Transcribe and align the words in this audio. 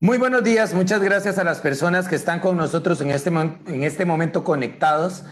Muy 0.00 0.18
buenos 0.18 0.42
días, 0.42 0.74
muchas 0.74 1.00
gracias 1.00 1.38
a 1.38 1.44
las 1.44 1.60
personas 1.60 2.08
que 2.08 2.16
están 2.16 2.40
con 2.40 2.56
nosotros 2.56 3.00
en 3.00 3.10
este, 3.10 3.30
en 3.30 3.84
este 3.84 4.04
momento 4.04 4.42
conectados 4.42 5.22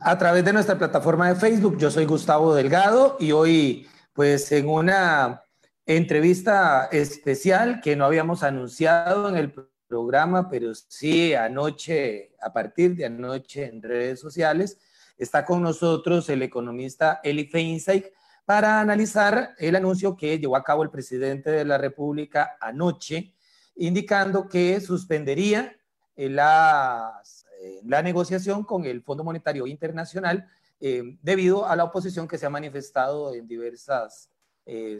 a 0.00 0.18
través 0.18 0.44
de 0.44 0.52
nuestra 0.52 0.76
plataforma 0.76 1.28
de 1.28 1.36
Facebook. 1.36 1.78
Yo 1.78 1.88
soy 1.90 2.04
Gustavo 2.04 2.52
Delgado 2.54 3.16
y 3.20 3.30
hoy 3.30 3.86
pues 4.12 4.50
en 4.50 4.68
una 4.68 5.44
entrevista 5.86 6.88
especial 6.90 7.80
que 7.80 7.94
no 7.94 8.04
habíamos 8.04 8.42
anunciado 8.42 9.28
en 9.28 9.36
el 9.36 9.54
programa, 9.86 10.50
pero 10.50 10.74
sí 10.74 11.32
anoche, 11.32 12.34
a 12.42 12.52
partir 12.52 12.96
de 12.96 13.06
anoche 13.06 13.66
en 13.66 13.80
redes 13.80 14.18
sociales, 14.18 14.78
está 15.16 15.44
con 15.44 15.62
nosotros 15.62 16.28
el 16.28 16.42
economista 16.42 17.20
Eli 17.22 17.46
Feinstein 17.46 18.04
para 18.44 18.80
analizar 18.80 19.54
el 19.58 19.76
anuncio 19.76 20.16
que 20.16 20.38
llevó 20.38 20.56
a 20.56 20.64
cabo 20.64 20.82
el 20.82 20.90
presidente 20.90 21.50
de 21.50 21.64
la 21.64 21.78
República 21.78 22.56
anoche 22.60 23.32
indicando 23.78 24.48
que 24.48 24.80
suspendería 24.80 25.76
eh, 26.16 26.28
la, 26.28 27.22
eh, 27.60 27.80
la 27.84 28.02
negociación 28.02 28.64
con 28.64 28.84
el 28.84 29.02
Fondo 29.02 29.24
Monetario 29.24 29.66
Internacional 29.66 30.46
eh, 30.80 31.16
debido 31.22 31.64
a 31.66 31.76
la 31.76 31.84
oposición 31.84 32.26
que 32.28 32.38
se 32.38 32.46
ha 32.46 32.50
manifestado 32.50 33.34
en 33.34 33.46
diversos 33.46 34.28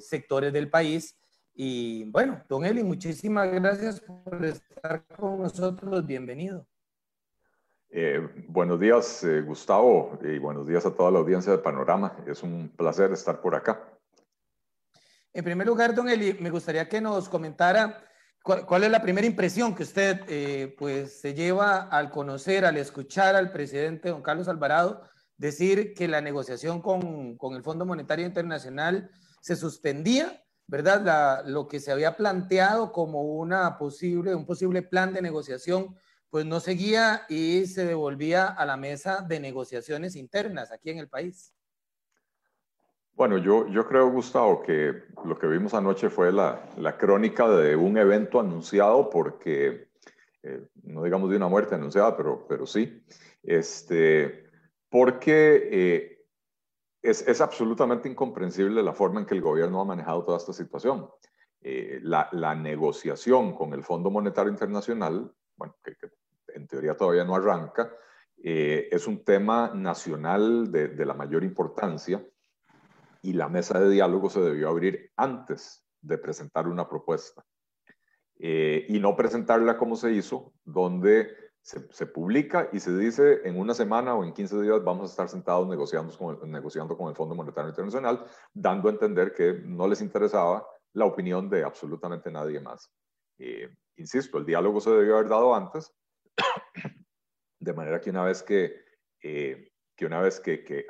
sectores 0.00 0.50
del 0.50 0.70
país. 0.70 1.14
Y 1.52 2.04
bueno, 2.04 2.42
don 2.48 2.64
Eli, 2.64 2.82
muchísimas 2.82 3.52
gracias 3.52 4.00
por 4.00 4.42
estar 4.42 5.04
con 5.08 5.42
nosotros. 5.42 6.06
Bienvenido. 6.06 6.66
buenos 8.46 8.80
días, 8.80 9.26
Gustavo, 9.44 10.18
y 10.22 10.38
buenos 10.38 10.66
días 10.66 10.86
a 10.86 10.94
toda 10.94 11.10
la 11.10 11.18
audiencia 11.18 11.52
de 11.52 11.58
Panorama. 11.58 12.16
Es 12.26 12.42
un 12.42 12.70
placer 12.70 13.12
estar 13.12 13.42
por 13.42 13.54
acá. 13.54 13.78
En 15.34 15.44
primer 15.44 15.66
lugar, 15.66 15.94
don 15.94 16.08
Eli, 16.08 16.32
me 16.40 16.48
gustaría 16.48 16.88
que 16.88 17.02
nos 17.02 17.28
comentara 17.28 18.07
¿Cuál, 18.48 18.84
es 18.84 18.90
la 18.90 19.02
primera 19.02 19.26
impresión 19.26 19.74
que 19.74 19.82
usted 19.82 20.22
eh, 20.26 20.74
pues, 20.78 21.20
se 21.20 21.34
lleva 21.34 21.80
al 21.80 22.10
conocer, 22.10 22.64
al 22.64 22.78
escuchar 22.78 23.36
al 23.36 23.52
presidente 23.52 24.08
don 24.08 24.22
Carlos 24.22 24.48
Alvarado 24.48 25.02
decir 25.36 25.92
que 25.92 26.08
la 26.08 26.22
negociación 26.22 26.80
con, 26.80 27.36
con 27.36 27.54
el 27.54 27.62
Fondo 27.62 27.84
Monetario 27.84 28.24
Internacional 28.24 29.10
se 29.42 29.54
suspendía, 29.54 30.42
¿verdad? 30.66 31.44
lo 31.44 31.68
que 31.68 31.78
se 31.78 31.92
había 31.92 32.16
planteado 32.16 32.90
como 32.90 33.20
una 33.20 33.76
posible, 33.76 34.34
un 34.34 34.46
posible 34.46 34.80
plan 34.80 35.12
de 35.12 35.20
negociación, 35.20 35.94
pues 36.30 36.46
no 36.46 36.58
seguía 36.58 37.26
y 37.28 37.66
se 37.66 37.84
devolvía 37.84 38.46
a 38.46 38.64
la 38.64 38.78
mesa 38.78 39.20
de 39.20 39.40
negociaciones 39.40 40.16
internas 40.16 40.72
aquí 40.72 40.88
en 40.88 40.98
el 41.00 41.10
país. 41.10 41.52
Bueno, 43.18 43.36
yo, 43.36 43.66
yo 43.66 43.84
creo, 43.84 44.08
Gustavo, 44.12 44.62
que 44.62 45.02
lo 45.24 45.36
que 45.36 45.48
vimos 45.48 45.74
anoche 45.74 46.08
fue 46.08 46.30
la, 46.30 46.70
la 46.76 46.96
crónica 46.96 47.48
de 47.48 47.74
un 47.74 47.98
evento 47.98 48.38
anunciado 48.38 49.10
porque, 49.10 49.88
eh, 50.44 50.68
no 50.84 51.02
digamos 51.02 51.28
de 51.28 51.34
una 51.34 51.48
muerte 51.48 51.74
anunciada, 51.74 52.16
pero, 52.16 52.46
pero 52.48 52.64
sí, 52.64 53.04
este, 53.42 54.44
porque 54.88 55.68
eh, 55.68 56.26
es, 57.02 57.26
es, 57.26 57.40
absolutamente 57.40 58.08
incomprensible 58.08 58.84
la 58.84 58.92
forma 58.92 59.18
en 59.18 59.26
que 59.26 59.34
el 59.34 59.42
gobierno 59.42 59.80
ha 59.80 59.84
manejado 59.84 60.22
toda 60.22 60.38
esta 60.38 60.52
situación. 60.52 61.10
Eh, 61.60 61.98
la, 62.04 62.28
la, 62.30 62.54
negociación 62.54 63.52
con 63.52 63.72
el 63.72 63.82
Fondo 63.82 64.12
Monetario 64.12 64.52
Internacional, 64.52 65.28
bueno, 65.56 65.74
que, 65.82 65.96
que 65.96 66.08
en 66.54 66.68
teoría 66.68 66.96
todavía 66.96 67.24
no 67.24 67.34
arranca, 67.34 67.92
es 68.40 69.08
un 69.08 69.24
tema 69.24 69.72
nacional 69.74 70.70
de, 70.70 70.86
de 70.86 71.04
la 71.04 71.14
mayor 71.14 71.42
importancia 71.42 72.24
y 73.28 73.34
la 73.34 73.50
mesa 73.50 73.78
de 73.78 73.90
diálogo 73.90 74.30
se 74.30 74.40
debió 74.40 74.70
abrir 74.70 75.12
antes 75.14 75.84
de 76.00 76.16
presentar 76.16 76.66
una 76.66 76.88
propuesta 76.88 77.44
eh, 78.38 78.86
y 78.88 78.98
no 79.00 79.14
presentarla 79.16 79.76
como 79.76 79.96
se 79.96 80.12
hizo, 80.12 80.54
donde 80.64 81.28
se, 81.60 82.06
publica 82.06 82.70
y 82.72 82.80
se 82.80 82.96
dice 82.96 83.46
en 83.46 83.58
una 83.60 83.74
semana 83.74 84.14
o 84.14 84.24
en 84.24 84.32
15 84.32 84.62
días 84.62 84.82
vamos 84.82 85.10
a 85.10 85.10
estar 85.10 85.28
sentados 85.28 85.68
negociando 85.68 86.16
con, 86.16 86.38
el, 86.42 86.50
negociando 86.50 86.96
Fondo 86.96 87.34
Monetario 87.34 87.68
Internacional, 87.68 88.24
dando 88.54 88.88
a 88.88 88.92
entender 88.92 89.34
que 89.34 89.60
no 89.62 89.86
les 89.86 90.00
interesaba 90.00 90.66
la 90.94 91.04
opinión 91.04 91.50
de 91.50 91.64
absolutamente 91.64 92.30
nadie 92.30 92.60
más. 92.60 92.90
Eh, 93.38 93.68
insisto, 93.96 94.38
el 94.38 94.46
diálogo 94.46 94.80
se 94.80 94.90
debió 94.90 95.16
haber 95.16 95.28
dado 95.28 95.54
antes, 95.54 95.92
de 97.60 97.74
manera 97.74 98.00
que 98.00 98.08
una 98.08 98.24
vez 98.24 98.42
que 98.42 98.74
eh, 99.22 99.67
que 99.98 100.06
una 100.06 100.20
vez 100.20 100.38
que, 100.38 100.62
que 100.62 100.86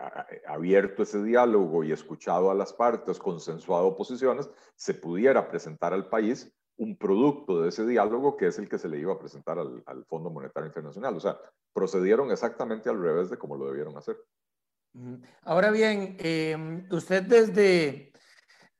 abierto 0.46 1.02
ese 1.02 1.22
diálogo 1.24 1.82
y 1.82 1.92
escuchado 1.92 2.50
a 2.50 2.54
las 2.54 2.74
partes, 2.74 3.18
consensuado 3.18 3.96
posiciones, 3.96 4.50
se 4.76 4.92
pudiera 4.92 5.48
presentar 5.48 5.94
al 5.94 6.10
país 6.10 6.54
un 6.76 6.94
producto 6.98 7.62
de 7.62 7.70
ese 7.70 7.86
diálogo 7.86 8.36
que 8.36 8.48
es 8.48 8.58
el 8.58 8.68
que 8.68 8.78
se 8.78 8.86
le 8.86 8.98
iba 8.98 9.14
a 9.14 9.18
presentar 9.18 9.58
al, 9.58 9.82
al 9.86 10.04
Fondo 10.04 10.28
Monetario 10.28 10.66
Internacional. 10.66 11.16
O 11.16 11.20
sea, 11.20 11.40
procedieron 11.72 12.30
exactamente 12.30 12.90
al 12.90 13.02
revés 13.02 13.30
de 13.30 13.38
como 13.38 13.56
lo 13.56 13.68
debieron 13.68 13.96
hacer. 13.96 14.18
Ahora 15.40 15.70
bien, 15.70 16.18
eh, 16.18 16.84
usted 16.90 17.22
desde, 17.22 18.12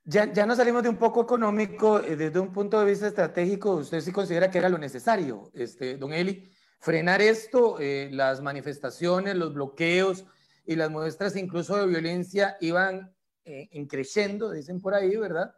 ya, 0.03 0.31
ya 0.31 0.45
nos 0.45 0.57
salimos 0.57 0.83
de 0.83 0.89
un 0.89 0.97
poco 0.97 1.23
económico, 1.23 2.01
eh, 2.01 2.15
desde 2.15 2.39
un 2.39 2.53
punto 2.53 2.79
de 2.79 2.85
vista 2.85 3.07
estratégico, 3.07 3.71
usted 3.77 3.99
sí 4.01 4.11
considera 4.11 4.51
que 4.51 4.59
era 4.59 4.69
lo 4.69 4.77
necesario, 4.77 5.49
este, 5.55 5.97
don 5.97 6.13
Eli, 6.13 6.51
frenar 6.79 7.21
esto, 7.21 7.79
eh, 7.79 8.09
las 8.11 8.41
manifestaciones, 8.41 9.35
los 9.35 9.53
bloqueos 9.53 10.25
y 10.65 10.75
las 10.75 10.89
muestras 10.89 11.35
incluso 11.35 11.75
de 11.77 11.87
violencia 11.87 12.57
iban 12.61 13.13
eh, 13.45 13.69
creciendo, 13.87 14.51
dicen 14.51 14.81
por 14.81 14.93
ahí, 14.93 15.15
¿verdad? 15.15 15.53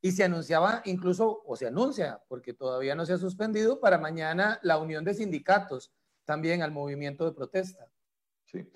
Y 0.00 0.12
se 0.12 0.24
anunciaba 0.24 0.82
incluso, 0.84 1.42
o 1.46 1.56
se 1.56 1.66
anuncia, 1.66 2.22
porque 2.28 2.52
todavía 2.52 2.94
no 2.94 3.06
se 3.06 3.14
ha 3.14 3.18
suspendido, 3.18 3.80
para 3.80 3.98
mañana 3.98 4.58
la 4.62 4.78
unión 4.78 5.04
de 5.04 5.14
sindicatos 5.14 5.92
también 6.24 6.62
al 6.62 6.72
movimiento 6.72 7.24
de 7.24 7.32
protesta. 7.32 7.88
Sí. 8.44 8.68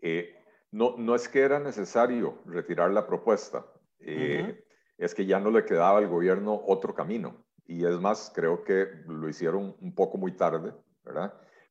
Eh, 0.00 0.34
no, 0.70 0.96
no 0.96 1.14
es 1.14 1.28
que 1.28 1.40
era 1.40 1.60
necesario 1.60 2.42
retirar 2.46 2.90
la 2.90 3.06
propuesta, 3.06 3.64
eh, 4.00 4.64
es 4.98 5.14
que 5.14 5.24
ya 5.24 5.38
no 5.38 5.50
le 5.50 5.64
quedaba 5.64 5.98
al 5.98 6.08
gobierno 6.08 6.60
otro 6.66 6.94
camino. 6.94 7.46
Y 7.66 7.84
es 7.86 7.98
más, 8.00 8.32
creo 8.34 8.64
que 8.64 8.86
lo 9.06 9.28
hicieron 9.28 9.76
un 9.80 9.94
poco 9.94 10.18
muy 10.18 10.32
tarde, 10.32 10.72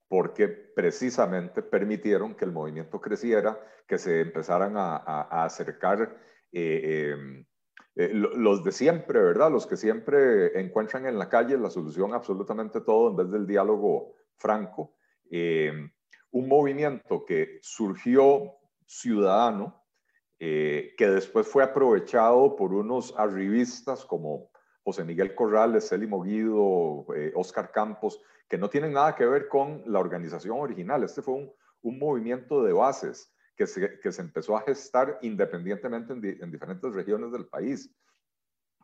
porque 0.08 0.48
precisamente 0.48 1.62
permitieron 1.62 2.36
que 2.36 2.46
el 2.46 2.52
movimiento 2.52 3.02
creciera, 3.02 3.60
que 3.88 3.98
se 3.98 4.22
empezaran 4.22 4.74
a, 4.78 5.44
acercar 5.44 6.18
eh, 6.52 7.14
em, 7.14 7.46
eh, 7.96 8.10
los 8.14 8.64
de 8.64 8.72
siempre, 8.72 9.20
¿verdad? 9.20 9.52
Los 9.52 9.68
que 9.68 9.78
siempre 9.78 10.60
encuentran 10.60 11.06
en 11.06 11.18
la 11.18 11.30
calle 11.30 11.58
la 11.58 11.70
solución 11.70 12.14
absolutamente 12.14 12.82
todo 12.82 13.10
en 13.10 13.16
vez 13.16 13.32
del 13.32 13.48
diálogo 13.48 14.14
franco. 14.38 14.96
Em, 15.30 15.92
un 16.32 16.48
movimiento 16.48 17.26
que 17.26 17.60
surgió 17.62 18.56
ciudadano, 18.86 19.84
eh, 20.40 20.94
que 20.98 21.08
después 21.08 21.48
fue 21.48 21.64
aprovechado 21.64 22.56
por 22.56 22.74
unos 22.74 23.14
arribistas 23.18 24.06
como 24.06 24.52
José 24.84 25.04
Miguel 25.04 25.34
Corrales, 25.36 25.88
Célimo 25.88 26.22
Guido, 26.22 27.06
Oscar 27.36 27.72
Campos, 27.72 28.22
que 28.48 28.58
no 28.58 28.70
tienen 28.70 28.94
nada 28.94 29.16
que 29.16 29.26
ver 29.26 29.48
con 29.48 29.82
la 29.86 30.00
organización 30.00 30.60
original. 30.60 31.04
Este 31.04 31.22
fue 31.22 31.36
un, 31.36 31.54
movimiento 32.00 32.64
de 32.64 32.72
bases 32.72 33.34
que 33.56 33.68
se, 33.68 34.00
que 34.00 34.12
se, 34.12 34.22
empezó 34.22 34.56
a 34.56 34.62
gestar 34.62 35.20
independientemente 35.22 36.14
en, 36.14 36.52
diferentes 36.52 36.94
regiones 36.94 37.32
del 37.32 37.48
país, 37.48 37.94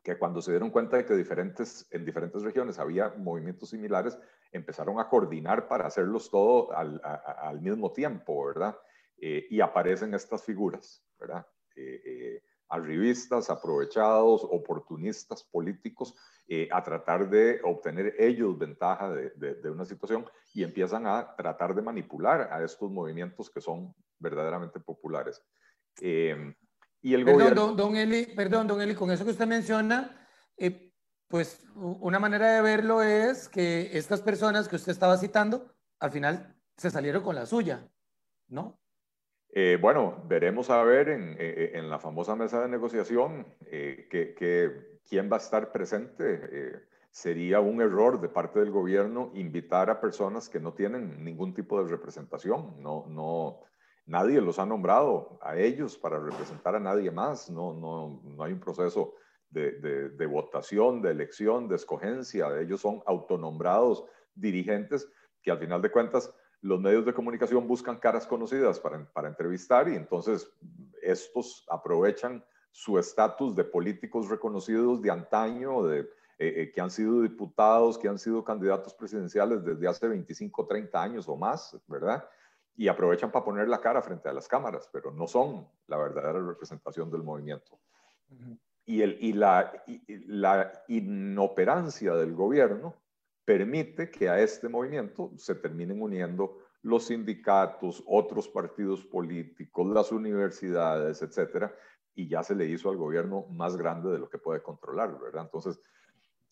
que 0.04 0.18
cuando 0.18 0.42
se 0.42 0.52
dieron 0.52 0.70
cuenta 0.70 0.98
de 0.98 1.06
que 1.06 1.16
diferentes, 1.16 1.88
en 1.92 2.06
diferentes 2.06 2.42
regiones 2.44 2.80
había 2.80 3.10
movimientos 3.18 3.70
similares, 3.70 4.18
empezaron 4.52 5.00
a 5.00 5.08
coordinar 5.08 5.68
para 5.68 5.88
hacerlos 5.88 6.30
todo 6.30 6.72
al, 6.74 7.02
al 7.04 7.62
mismo 7.62 7.92
tiempo, 7.92 8.46
¿verdad? 8.46 8.78
Eh, 9.22 9.48
y 9.50 9.60
aparecen 9.60 10.14
estas 10.14 10.44
figuras, 10.44 11.04
¿verdad? 11.20 11.46
Eh, 11.76 12.02
eh, 12.06 12.44
arribistas, 12.70 13.50
aprovechados, 13.50 14.44
oportunistas 14.44 15.44
políticos, 15.44 16.16
eh, 16.48 16.68
a 16.72 16.84
tratar 16.84 17.30
de 17.30 17.60
obtener 17.64 18.16
ellos 18.18 18.58
ventaja 18.58 19.10
de, 19.12 19.32
de, 19.32 19.70
una 19.70 19.86
situación 19.86 20.26
y 20.54 20.64
empiezan 20.64 21.06
a 21.08 21.36
tratar 21.36 21.76
de 21.76 21.82
manipular 21.82 22.50
a 22.52 22.64
estos 22.64 22.92
movimientos 22.92 23.50
que 23.50 23.62
son 23.62 23.94
verdaderamente 24.20 24.80
populares. 24.80 25.44
Eh, 26.02 26.56
y 27.02 27.14
el 27.14 27.24
perdón, 27.24 27.40
gobierno... 27.40 27.74
don, 27.74 27.96
Eli, 27.96 28.26
perdón, 28.36 28.68
don 28.68 28.82
Eli, 28.82 28.96
con 28.96 29.12
eso 29.12 29.26
que 29.26 29.32
usted 29.32 29.48
menciona, 29.48 30.28
eh, 30.58 30.92
pues 31.28 31.64
una 31.76 32.20
manera 32.20 32.54
de 32.54 32.62
verlo 32.62 33.02
es 33.02 33.48
que 33.48 33.98
estas 33.98 34.22
personas 34.22 34.68
que 34.68 34.76
usted 34.76 34.92
estaba 34.92 35.18
citando, 35.18 35.74
al 36.00 36.12
final 36.12 36.56
se 36.76 36.90
salieron 36.90 37.24
con 37.24 37.36
la 37.36 37.46
suya, 37.46 37.88
¿no? 38.48 38.80
Eh, 39.52 39.78
bueno, 39.82 40.24
veremos 40.28 40.70
a 40.70 40.84
ver 40.84 41.10
en, 41.10 41.36
eh, 41.40 41.72
en, 41.74 41.90
la 41.90 42.00
famosa 42.00 42.36
mesa 42.36 42.62
de 42.62 42.68
negociación 42.68 43.48
eh, 43.66 44.08
que, 44.10 44.36
que, 44.36 45.00
quién 45.08 45.30
va 45.32 45.38
a 45.38 45.40
estar 45.40 45.72
presente. 45.72 46.84
sería 47.10 47.60
un 47.60 47.82
error 47.82 48.22
de 48.22 48.30
parte 48.30 48.60
del 48.60 48.70
gobierno 48.70 49.32
invitar 49.34 49.90
a 49.90 50.00
personas 50.00 50.48
que 50.48 50.60
no 50.60 50.74
tienen 50.74 51.24
ningún 51.24 51.54
tipo 51.54 51.82
de 51.82 51.90
representación. 51.90 52.82
No, 52.82 53.06
no, 53.08 53.62
nadie 54.06 54.40
los 54.42 54.60
ha 54.60 54.66
nombrado 54.66 55.40
a 55.42 55.58
ellos 55.58 55.98
para 55.98 56.20
representar 56.20 56.76
a 56.76 56.80
nadie 56.80 57.10
más. 57.10 57.50
No, 57.50 57.74
no, 57.74 58.22
no 58.24 58.44
hay 58.44 58.54
un 58.54 58.60
proceso 58.60 59.16
de, 59.50 60.28
votación, 60.28 61.02
de 61.02 61.12
elección, 61.12 61.68
de 61.68 61.76
escogencia. 61.76 62.60
Ellos 62.60 62.82
son 62.82 63.02
autonombrados 63.06 64.04
dirigentes 64.36 65.08
que 65.42 65.52
al 65.52 65.60
final 65.60 65.82
de 65.82 65.92
cuentas 65.92 66.34
los 66.62 66.80
medios 66.80 67.06
de 67.06 67.14
comunicación 67.14 67.68
buscan 67.68 67.98
caras 67.98 68.28
conocidas 68.28 68.80
para, 68.80 69.06
para 69.12 69.30
entrevistar 69.30 69.88
y 69.88 69.96
entonces 69.96 70.52
estos 71.02 71.66
aprovechan 71.70 72.44
su 72.72 73.00
estatus 73.00 73.56
de 73.56 73.64
políticos 73.64 74.30
reconocidos 74.30 75.02
de 75.02 75.12
antaño, 75.12 75.84
de, 75.84 76.02
eh, 76.42 76.54
eh, 76.62 76.72
que 76.72 76.82
han 76.82 76.92
sido 76.92 77.22
diputados, 77.22 77.98
que 77.98 78.08
han 78.08 78.20
sido 78.20 78.44
candidatos 78.44 78.94
presidenciales 78.94 79.64
desde 79.64 79.88
hace 79.88 80.08
25, 80.08 80.68
30 80.68 81.02
años 81.02 81.28
o 81.28 81.36
más, 81.36 81.78
¿verdad? 81.88 82.28
Y 82.76 82.88
aprovechan 82.88 83.32
para 83.32 83.44
poner 83.44 83.68
la 83.68 83.82
cara 83.82 84.02
frente 84.02 84.30
a 84.30 84.34
las 84.34 84.48
cámaras, 84.48 84.90
pero 84.92 85.12
no 85.12 85.28
son 85.28 85.68
la 85.88 85.98
verdadera 85.98 86.40
representación 86.40 87.12
del 87.12 87.24
movimiento. 87.24 87.78
y, 88.86 89.02
el, 89.02 89.18
y, 89.20 89.34
la, 89.34 89.84
la 90.28 90.72
inoperancia 90.88 92.14
del 92.16 92.34
gobierno 92.34 92.96
permite 93.50 94.12
que 94.12 94.30
a 94.30 94.40
este 94.40 94.70
movimiento 94.70 95.32
se 95.36 95.56
terminen 95.56 96.04
uniendo 96.04 96.60
los 96.84 97.08
sindicatos, 97.08 98.04
otros 98.06 98.48
partidos 98.48 99.04
políticos, 99.04 99.92
las 99.92 100.12
universidades, 100.12 101.24
etcétera, 101.24 101.76
y 102.14 102.28
ya 102.28 102.44
se 102.44 102.54
le 102.54 102.68
hizo 102.68 102.92
al 102.92 102.98
gobierno 102.98 103.48
más 103.50 103.76
grande 103.76 104.12
de 104.12 104.20
lo 104.20 104.30
que 104.30 104.38
puede 104.38 104.62
controlar, 104.62 105.20
¿verdad? 105.20 105.46
Entonces, 105.46 105.82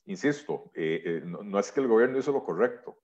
insisto, 0.08 0.72
eh, 0.74 1.04
eh, 1.06 1.22
no, 1.24 1.60
es 1.60 1.72
que 1.72 1.82
el 1.82 1.88
gobierno 1.88 2.18
hizo 2.18 2.32
lo 2.32 2.44
correcto, 2.44 2.98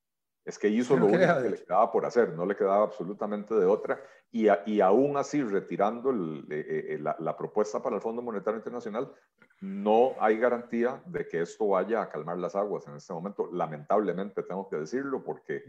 es 0.45 0.59
que 0.59 0.67
hizo 0.67 0.95
lo 0.97 1.05
único 1.05 1.41
que 1.41 1.49
le 1.49 1.63
quedaba 1.63 1.91
por 1.91 2.05
hacer, 2.05 2.33
no 2.33 2.45
le 2.45 2.55
quedaba 2.55 2.83
absolutamente 2.83 3.55
de 3.55 3.65
otra, 3.65 4.01
y, 4.31 4.47
y 4.65 4.81
aún 4.81 5.17
así 5.17 5.43
retirando 5.43 6.11
eh, 6.49 6.97
la, 6.99 7.15
la, 7.19 7.37
propuesta 7.37 7.81
para 7.81 7.95
el 7.95 8.01
Fondo 8.01 8.21
Monetario 8.21 8.57
Internacional, 8.57 9.11
no 9.61 10.15
hay 10.19 10.37
garantía 10.37 11.01
de 11.05 11.27
que 11.27 11.41
esto 11.41 11.67
vaya 11.67 12.01
a 12.01 12.09
calmar 12.09 12.37
las 12.37 12.55
aguas 12.55 12.87
en 12.87 12.95
este 12.95 13.13
momento. 13.13 13.49
Lamentablemente 13.51 14.43
tengo 14.43 14.67
que 14.67 14.77
decirlo 14.77 15.23
porque 15.23 15.63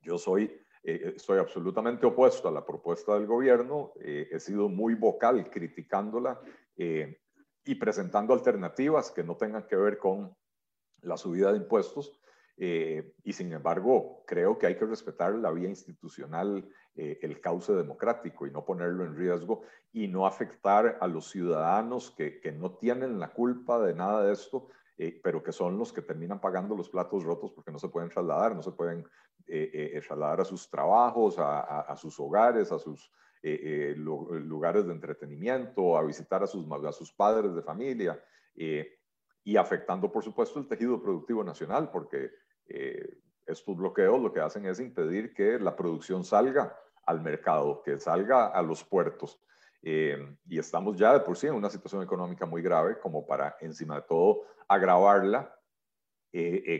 yo 0.00 0.16
soy, 0.16 0.50
estoy 0.82 1.38
absolutamente 1.38 2.06
opuesto 2.06 2.48
a 2.48 2.52
la 2.52 2.64
propuesta 2.64 3.14
del 3.14 3.26
gobierno, 3.26 3.92
he 4.00 4.38
sido 4.38 4.68
muy 4.68 4.94
vocal 4.94 5.50
criticándola 5.50 6.40
y 6.76 7.74
presentando 7.74 8.32
alternativas 8.32 9.10
que 9.10 9.24
no 9.24 9.36
tengan 9.36 9.66
que 9.66 9.76
ver 9.76 9.98
con 9.98 10.34
la 11.02 11.16
subida 11.16 11.52
de 11.52 11.58
impuestos. 11.58 12.18
Eh, 12.58 13.12
y 13.22 13.32
sin 13.32 13.52
embargo, 13.52 14.24
creo 14.26 14.58
que 14.58 14.66
hay 14.66 14.76
que 14.76 14.86
respetar 14.86 15.34
la 15.34 15.50
vía 15.50 15.68
institucional, 15.68 16.66
eh, 16.94 17.18
el 17.22 17.40
cauce 17.40 17.74
democrático 17.74 18.46
y 18.46 18.50
no 18.50 18.64
ponerlo 18.64 19.04
en 19.04 19.16
riesgo 19.16 19.62
y 19.92 20.08
no 20.08 20.26
afectar 20.26 20.98
a 21.00 21.06
los 21.06 21.30
ciudadanos 21.30 22.10
que, 22.12 22.40
que 22.40 22.52
no 22.52 22.72
tienen 22.72 23.20
la 23.20 23.32
culpa 23.32 23.78
de 23.78 23.94
nada 23.94 24.24
de 24.24 24.32
esto, 24.32 24.68
eh, 24.96 25.20
pero 25.22 25.42
que 25.42 25.52
son 25.52 25.76
los 25.76 25.92
que 25.92 26.02
terminan 26.02 26.40
pagando 26.40 26.74
los 26.74 26.88
platos 26.88 27.24
rotos 27.24 27.52
porque 27.52 27.72
no 27.72 27.78
se 27.78 27.88
pueden 27.88 28.08
trasladar, 28.08 28.54
no 28.54 28.62
se 28.62 28.72
pueden 28.72 29.04
trasladar 30.02 30.40
a 30.40 30.44
sus 30.44 30.68
trabajos, 30.68 31.38
a, 31.38 31.60
a 31.82 31.96
sus 31.96 32.18
hogares, 32.18 32.72
a 32.72 32.80
sus 32.80 33.12
eh, 33.48 33.92
eh, 33.92 33.94
lugares 33.96 34.88
de 34.88 34.92
entretenimiento, 34.92 35.96
a 35.96 36.02
visitar 36.02 36.42
a 36.42 36.48
sus, 36.48 36.66
a 36.68 36.90
sus 36.90 37.12
padres 37.12 37.54
de 37.54 37.62
familia 37.62 38.20
eh, 38.56 38.98
y 39.44 39.56
afectando, 39.56 40.10
por 40.10 40.24
supuesto, 40.24 40.58
el 40.58 40.66
tejido 40.66 41.00
productivo 41.00 41.44
nacional, 41.44 41.90
porque 41.92 42.32
estos 42.66 43.76
bloqueos 43.76 44.20
lo 44.20 44.32
que 44.32 44.40
hacen 44.40 44.66
es 44.66 44.80
impedir 44.80 45.32
que 45.32 45.58
la 45.58 45.76
producción 45.76 46.24
salga 46.24 46.76
al 47.04 47.20
mercado, 47.20 47.82
que 47.82 47.98
salga 47.98 48.48
a 48.48 48.62
los 48.62 48.82
puertos. 48.84 49.40
y 49.82 50.58
estamos 50.58 50.96
ya 50.96 51.12
de 51.12 51.20
por 51.20 51.36
sí 51.36 51.46
en 51.46 51.54
una 51.54 51.70
situación 51.70 52.02
económica 52.02 52.44
muy 52.44 52.62
grave 52.62 52.98
como 52.98 53.24
para, 53.26 53.56
encima 53.60 53.96
de 53.96 54.02
todo, 54.02 54.42
agravarla 54.66 55.54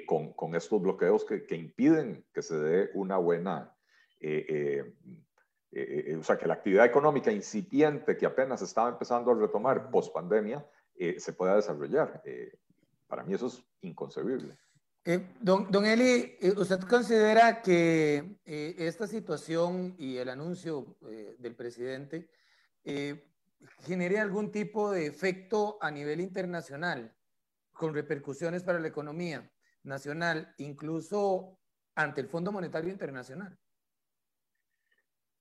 con, 0.06 0.32
con, 0.32 0.54
estos 0.54 0.82
bloqueos 0.82 1.24
que, 1.24 1.46
que, 1.46 1.54
impiden 1.54 2.26
que 2.34 2.42
se 2.42 2.56
dé 2.58 2.90
una 2.94 3.16
buena 3.16 3.72
eh, 5.78 6.08
eh, 6.08 6.16
o 6.16 6.22
sea, 6.22 6.38
que 6.38 6.46
la 6.46 6.54
actividad 6.54 6.86
económica 6.86 7.30
incipiente 7.30 8.16
que 8.16 8.24
apenas 8.24 8.62
estaba 8.62 8.88
empezando 8.88 9.30
a 9.30 9.34
retomar 9.34 9.90
post 9.90 10.10
pandemia 10.14 10.66
eh, 10.94 11.20
se 11.20 11.34
pueda 11.34 11.56
desarrollar. 11.56 12.22
para 13.06 13.24
mí 13.24 13.34
eso 13.34 13.48
es 13.48 13.62
inconcebible. 13.82 14.56
Don, 15.40 15.70
don, 15.70 15.86
Eli, 15.86 16.36
¿usted 16.56 16.80
considera 16.80 17.62
que 17.62 18.38
esta 18.44 19.06
situación 19.06 19.94
y 19.98 20.16
el 20.16 20.28
anuncio 20.28 20.96
del 21.38 21.54
presidente 21.54 22.28
genere 23.80 24.18
algún 24.18 24.50
tipo 24.50 24.90
de 24.90 25.06
efecto 25.06 25.78
a 25.80 25.90
nivel 25.90 26.20
internacional 26.20 27.14
con 27.72 27.94
repercusiones 27.94 28.62
para 28.62 28.80
la 28.80 28.88
economía 28.88 29.50
nacional, 29.82 30.54
incluso 30.58 31.58
ante 31.94 32.20
el 32.20 32.28
Fondo 32.28 32.52
Monetario 32.52 32.90
Internacional? 32.90 33.58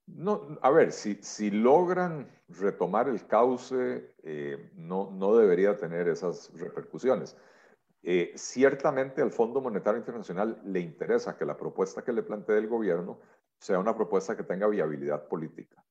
No, 0.08 0.60
a 0.62 0.70
ver, 0.70 0.92
si, 0.92 1.16
si 1.22 1.50
logran 1.50 2.30
retomar 2.48 3.10
el 3.10 3.26
cauce, 3.26 4.14
eh, 4.22 4.72
no, 4.76 5.10
no 5.12 5.36
debería 5.36 5.76
tener 5.76 6.08
esas 6.08 6.52
repercusiones. 6.54 7.36
Eh, 8.08 8.34
ciertamente 8.36 9.24
al 9.24 9.32
Fondo 9.32 9.62
Monetario 9.62 9.98
Internacional 9.98 10.62
le 10.64 10.80
interesa 10.80 11.36
que 11.36 11.44
la 11.44 11.58
propuesta 11.58 12.04
que 12.04 12.14
le 12.14 12.22
plantee 12.22 12.60
el 12.60 12.68
gobierno 12.68 13.20
sea 13.58 13.80
una 13.80 13.96
propuesta 13.96 14.38
que 14.38 14.44
tenga 14.44 14.68
viabilidad 14.68 15.28
política. 15.28 15.84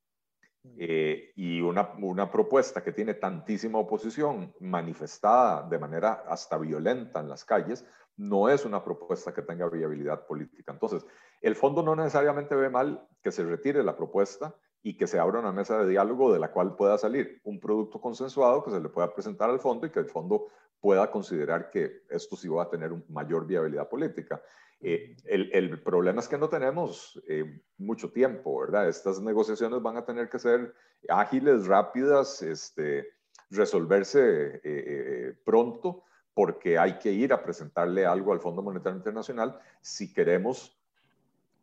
Eh, 0.79 1.33
y 1.35 1.61
una, 1.61 1.91
una, 1.99 2.31
propuesta 2.31 2.85
que 2.85 2.93
tiene 2.93 3.15
tantísima 3.15 3.81
oposición 3.81 4.55
manifestada 4.61 5.69
de 5.69 5.77
manera 5.77 6.25
hasta 6.29 6.57
violenta 6.57 7.19
en 7.19 7.29
las 7.29 7.45
calles, 7.45 7.85
no 8.17 8.49
es 8.49 8.65
una 8.65 8.85
propuesta 8.85 9.35
que 9.35 9.43
tenga 9.43 9.69
viabilidad 9.69 10.25
política. 10.25 10.71
Entonces, 10.71 11.05
el 11.41 11.57
fondo 11.57 11.83
no 11.83 11.97
necesariamente 11.97 12.55
ve 12.55 12.71
mal 12.71 13.09
que 13.25 13.33
se 13.33 13.43
retire 13.43 13.83
la 13.83 13.97
propuesta 13.97 14.55
y 14.85 14.97
que 14.97 15.09
se 15.09 15.19
abra 15.19 15.41
una 15.41 15.51
mesa 15.51 15.79
de 15.79 15.89
diálogo 15.89 16.33
de 16.33 16.39
la 16.39 16.53
cual 16.53 16.77
pueda 16.77 16.97
salir 16.97 17.41
un 17.43 17.59
producto 17.59 18.01
consensuado 18.01 18.63
que 18.63 18.71
se 18.71 18.81
le 18.81 18.89
pueda 18.89 19.13
presentar 19.13 19.51
al 19.51 19.59
fondo 19.59 19.87
y 19.87 19.91
que 19.91 19.99
el 19.99 20.07
fondo 20.07 20.47
pueda 20.85 21.11
considerar 21.11 21.71
que 21.71 22.03
esto 22.11 22.37
sí 22.37 22.47
va 22.47 22.65
a 22.65 22.69
tener 22.69 22.93
mayor 23.09 23.47
viabilidad 23.47 23.89
política. 23.89 24.43
Eh, 24.83 25.17
el, 25.25 25.81
problema 25.81 26.21
es 26.21 26.29
que 26.29 26.37
no 26.37 26.51
tenemos 26.51 27.19
eh, 27.27 27.63
mucho 27.79 28.13
tiempo, 28.13 28.61
¿verdad? 28.61 28.87
Estas 28.87 29.19
negociaciones 29.19 29.81
van 29.81 29.97
a 29.97 30.05
tener 30.05 30.29
que 30.29 30.39
ser 30.39 30.75
ágiles, 31.09 31.67
rápidas, 31.67 32.43
este, 32.43 33.09
resolverse 33.49 34.61
eh, 34.63 35.35
pronto, 35.43 36.03
porque 36.35 36.77
hay 36.77 36.99
que 36.99 37.13
ir 37.13 37.33
a 37.33 37.43
presentarle 37.43 38.05
algo 38.05 38.35
al 38.35 38.41
Fondo 38.41 38.61
Monetario 38.61 38.99
Internacional 38.99 39.59
si 39.81 40.13
queremos 40.13 40.79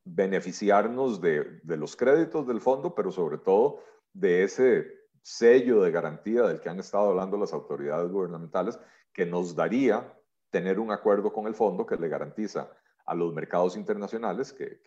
beneficiarnos 0.04 1.22
de, 1.22 1.62
los 1.64 1.96
créditos 1.96 2.48
del 2.48 2.60
fondo, 2.60 2.96
pero 2.96 3.12
sobre 3.12 3.38
todo 3.38 3.84
de 4.14 4.46
ese 4.46 5.00
sello 5.22 5.84
de 5.84 5.92
garantía 5.92 6.42
del 6.42 6.60
que 6.60 6.70
han 6.70 6.80
estado 6.80 7.10
hablando 7.10 7.38
las 7.38 7.54
autoridades 7.54 8.12
gubernamentales, 8.12 8.80
que 9.14 9.26
nos 9.26 9.56
daría 9.56 10.14
tener 10.50 10.80
un 10.80 10.92
acuerdo 10.92 11.32
con 11.32 11.48
el 11.48 11.56
fondo 11.56 11.86
que 11.86 11.96
le 11.96 12.10
garantiza 12.10 12.72
a 13.06 13.16
los 13.16 13.34
mercados 13.34 13.76
internacionales 13.76 14.54
que, 14.54 14.82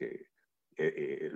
eh, 0.76 1.30
eh, 1.30 1.32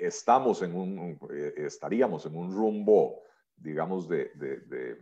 estamos 0.00 0.62
en 0.62 0.76
un, 0.76 1.18
eh, 1.32 1.54
estaríamos 1.56 2.26
en 2.26 2.36
un 2.36 2.52
rumbo, 2.54 3.22
digamos, 3.56 4.08
de, 4.08 4.30
de, 4.34 4.98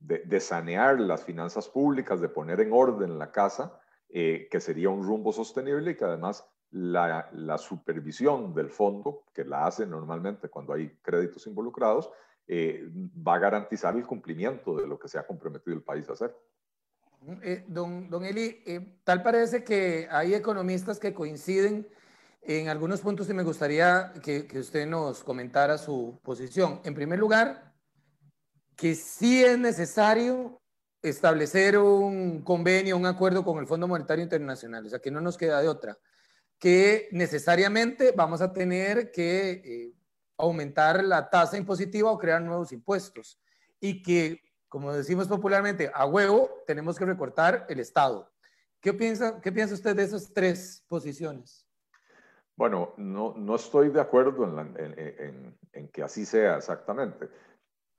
de, 0.00 0.40
sanear 0.40 1.00
las 1.00 1.24
finanzas 1.24 1.68
públicas, 1.68 2.20
de 2.20 2.28
poner 2.28 2.60
en 2.60 2.72
orden 2.72 3.18
la 3.18 3.32
casa, 3.32 3.80
que 4.08 4.60
sería 4.60 4.90
un 4.90 5.04
rumbo 5.04 5.32
sostenible 5.32 5.92
y 5.92 5.96
que 5.96 6.04
además 6.04 6.46
la, 6.70 7.28
la, 7.32 7.58
supervisión 7.58 8.54
del 8.54 8.70
fondo, 8.70 9.24
que 9.32 9.44
la 9.44 9.66
hace 9.66 9.86
normalmente 9.86 10.48
cuando 10.48 10.72
hay 10.72 10.90
créditos 11.02 11.46
involucrados, 11.48 12.10
eh, 12.46 12.88
va 13.26 13.36
a 13.36 13.38
garantizar 13.38 13.96
el 13.96 14.06
cumplimiento 14.06 14.76
de 14.76 14.86
lo 14.86 14.98
que 14.98 15.08
se 15.08 15.18
ha 15.18 15.26
comprometido 15.26 15.76
el 15.76 15.82
país 15.82 16.08
a 16.08 16.12
hacer. 16.12 16.36
Eh, 17.42 17.64
don, 17.68 18.10
don 18.10 18.24
Eli, 18.24 18.62
tal 19.02 19.22
parece 19.22 19.64
que 19.64 20.06
hay 20.10 20.34
economistas 20.34 20.98
que 20.98 21.14
coinciden 21.14 21.88
en 22.46 22.68
algunos 22.68 23.00
puntos 23.00 23.28
y 23.28 23.34
me 23.34 23.42
gustaría 23.42 24.12
que, 24.22 24.46
usted 24.58 24.86
nos 24.86 25.24
comentara 25.24 25.78
su 25.78 26.20
posición. 26.22 26.80
En 26.84 26.94
primer 26.94 27.18
lugar, 27.18 27.72
que 28.76 28.94
sí 28.94 29.42
es 29.42 29.58
necesario 29.58 30.60
establecer 31.02 31.78
un 31.78 32.42
convenio, 32.42 32.96
un 32.96 33.06
acuerdo 33.06 33.44
con 33.44 33.58
el 33.58 33.66
Fondo 33.66 33.88
Monetario 33.88 34.22
Internacional, 34.22 34.86
o 34.86 34.88
sea, 34.88 34.98
que 34.98 35.10
no 35.10 35.20
nos 35.20 35.38
queda 35.38 35.60
de 35.60 35.68
otra, 35.68 35.98
que 36.58 37.08
necesariamente 37.12 38.12
vamos 38.12 38.40
a 38.40 38.52
tener 38.52 39.10
que 39.10 39.50
eh, 39.50 39.92
aumentar 40.36 41.02
la 41.04 41.30
tasa 41.30 41.56
impositiva 41.56 42.10
o 42.10 42.18
crear 42.18 42.42
nuevos 42.42 42.72
impuestos 42.72 43.40
y 43.80 44.02
que, 44.02 44.40
como 44.68 44.92
decimos 44.92 45.28
popularmente, 45.28 45.90
a 45.94 46.06
huevo 46.06 46.62
tenemos 46.66 46.98
que 46.98 47.04
recortar 47.04 47.66
el 47.68 47.80
Estado. 47.80 48.30
¿Qué 48.80 48.92
piensa, 48.92 49.40
qué 49.40 49.52
piensa 49.52 49.74
usted 49.74 49.96
de 49.96 50.04
esas 50.04 50.32
tres 50.32 50.84
posiciones? 50.88 51.66
Bueno, 52.56 52.94
no, 52.96 53.34
no 53.36 53.56
estoy 53.56 53.90
de 53.90 54.00
acuerdo 54.00 54.44
en, 54.44 54.76
en, 54.78 55.58
en 55.72 55.88
que 55.88 56.02
así 56.02 56.24
sea 56.24 56.56
exactamente 56.56 57.28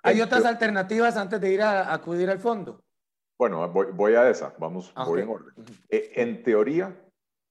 ¿Hay 0.06 0.22
otras 0.22 0.46
alternativas 0.46 1.18
antes 1.18 1.42
de 1.42 1.51
ir 1.51 1.62
a, 1.62 1.92
acudir 1.92 2.30
al 2.30 2.39
fondo? 2.39 2.84
Bueno, 3.38 3.68
voy, 3.70 4.13
a 4.13 4.30
esa, 4.30 4.54
vamos, 4.60 4.92
ah, 4.96 5.06
voy 5.06 5.22
en 5.22 5.30
orden. 5.30 5.54
Eh, 5.89 6.12
en 6.15 6.44
teoría, 6.44 6.96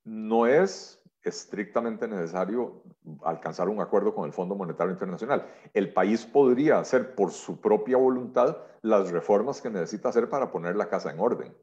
no 0.04 0.46
es 0.46 1.02
estrictamente 1.24 2.06
necesario 2.06 2.82
alcanzar 3.22 3.68
un 3.68 3.80
acuerdo 3.80 4.14
con 4.14 4.26
el 4.26 4.32
Fondo 4.32 4.54
Monetario 4.54 4.92
Internacional. 4.92 5.46
El 5.72 5.92
país 5.92 6.26
podría 6.26 6.78
hacer 6.78 7.14
por 7.14 7.32
su 7.32 7.60
propia 7.60 7.96
voluntad 7.96 8.58
las 8.82 9.10
reformas 9.10 9.62
que 9.62 9.70
necesita 9.70 10.10
hacer 10.10 10.28
para 10.28 10.52
poner 10.52 10.76
la 10.76 10.88
casa 10.88 11.10
en 11.10 11.18
orden. 11.18 11.54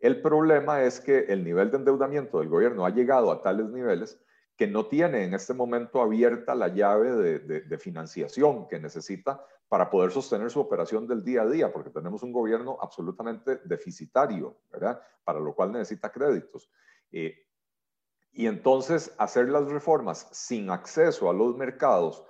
El 0.00 0.20
problema 0.20 0.82
es 0.82 1.00
que 1.00 1.20
el 1.28 1.42
nivel 1.42 1.70
de 1.70 1.78
endeudamiento 1.78 2.38
del 2.38 2.48
gobierno 2.48 2.84
ha 2.84 2.90
llegado 2.90 3.32
a 3.32 3.40
tales 3.40 3.70
niveles 3.70 4.20
que 4.56 4.66
no 4.66 4.86
tiene 4.86 5.24
en 5.24 5.34
este 5.34 5.54
momento 5.54 6.00
abierta 6.00 6.54
la 6.54 6.68
llave 6.68 7.38
de, 7.40 7.78
financiación 7.78 8.68
que 8.68 8.78
necesita 8.78 9.44
para 9.68 9.90
poder 9.90 10.12
sostener 10.12 10.50
su 10.50 10.60
operación 10.60 11.06
del 11.06 11.24
día 11.24 11.42
a 11.42 11.46
día, 11.46 11.72
porque 11.72 11.90
tenemos 11.90 12.22
un 12.22 12.32
gobierno 12.32 12.78
absolutamente 12.80 13.60
deficitario, 13.64 14.56
¿verdad? 14.70 15.00
Para 15.24 15.40
lo 15.40 15.54
cual 15.54 15.72
necesita 15.72 16.10
créditos. 16.10 16.70
Eh, 17.10 17.45
y 18.36 18.46
entonces 18.46 19.14
hacer 19.16 19.48
las 19.48 19.66
reformas 19.70 20.28
sin 20.30 20.68
acceso 20.68 21.30
a 21.30 21.32
los 21.32 21.56
mercados 21.56 22.22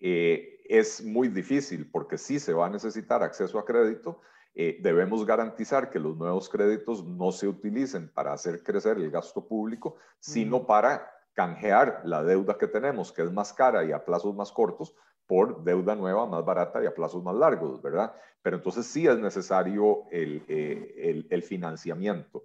eh, 0.00 0.60
es 0.68 1.04
muy 1.04 1.28
difícil 1.28 1.88
porque 1.88 2.18
sí 2.18 2.40
se 2.40 2.52
va 2.52 2.66
a 2.66 2.70
necesitar 2.70 3.22
acceso 3.22 3.60
a 3.60 3.64
crédito. 3.64 4.20
Eh, 4.54 4.80
debemos 4.82 5.24
garantizar 5.24 5.88
que 5.88 6.00
los 6.00 6.16
nuevos 6.16 6.48
créditos 6.48 7.06
no 7.06 7.30
se 7.30 7.46
utilicen 7.46 8.10
para 8.12 8.32
hacer 8.32 8.64
crecer 8.64 8.96
el 8.96 9.08
gasto 9.12 9.46
público, 9.46 9.96
sino 10.18 10.66
para 10.66 11.08
canjear 11.32 12.02
la 12.04 12.24
deuda 12.24 12.58
que 12.58 12.66
tenemos, 12.66 13.12
que 13.12 13.22
es 13.22 13.32
más 13.32 13.52
cara 13.52 13.84
y 13.84 13.92
a 13.92 14.04
plazos 14.04 14.34
más 14.34 14.50
cortos, 14.50 14.96
por 15.28 15.62
deuda 15.62 15.94
nueva 15.94 16.26
más 16.26 16.44
barata 16.44 16.82
y 16.82 16.86
a 16.86 16.94
plazos 16.94 17.22
más 17.22 17.36
largos, 17.36 17.80
¿verdad? 17.80 18.12
Pero 18.42 18.56
entonces 18.56 18.84
sí 18.84 19.06
es 19.06 19.18
necesario 19.18 20.06
el, 20.10 20.42
eh, 20.48 21.24
el 21.30 21.42
financiamiento. 21.44 22.42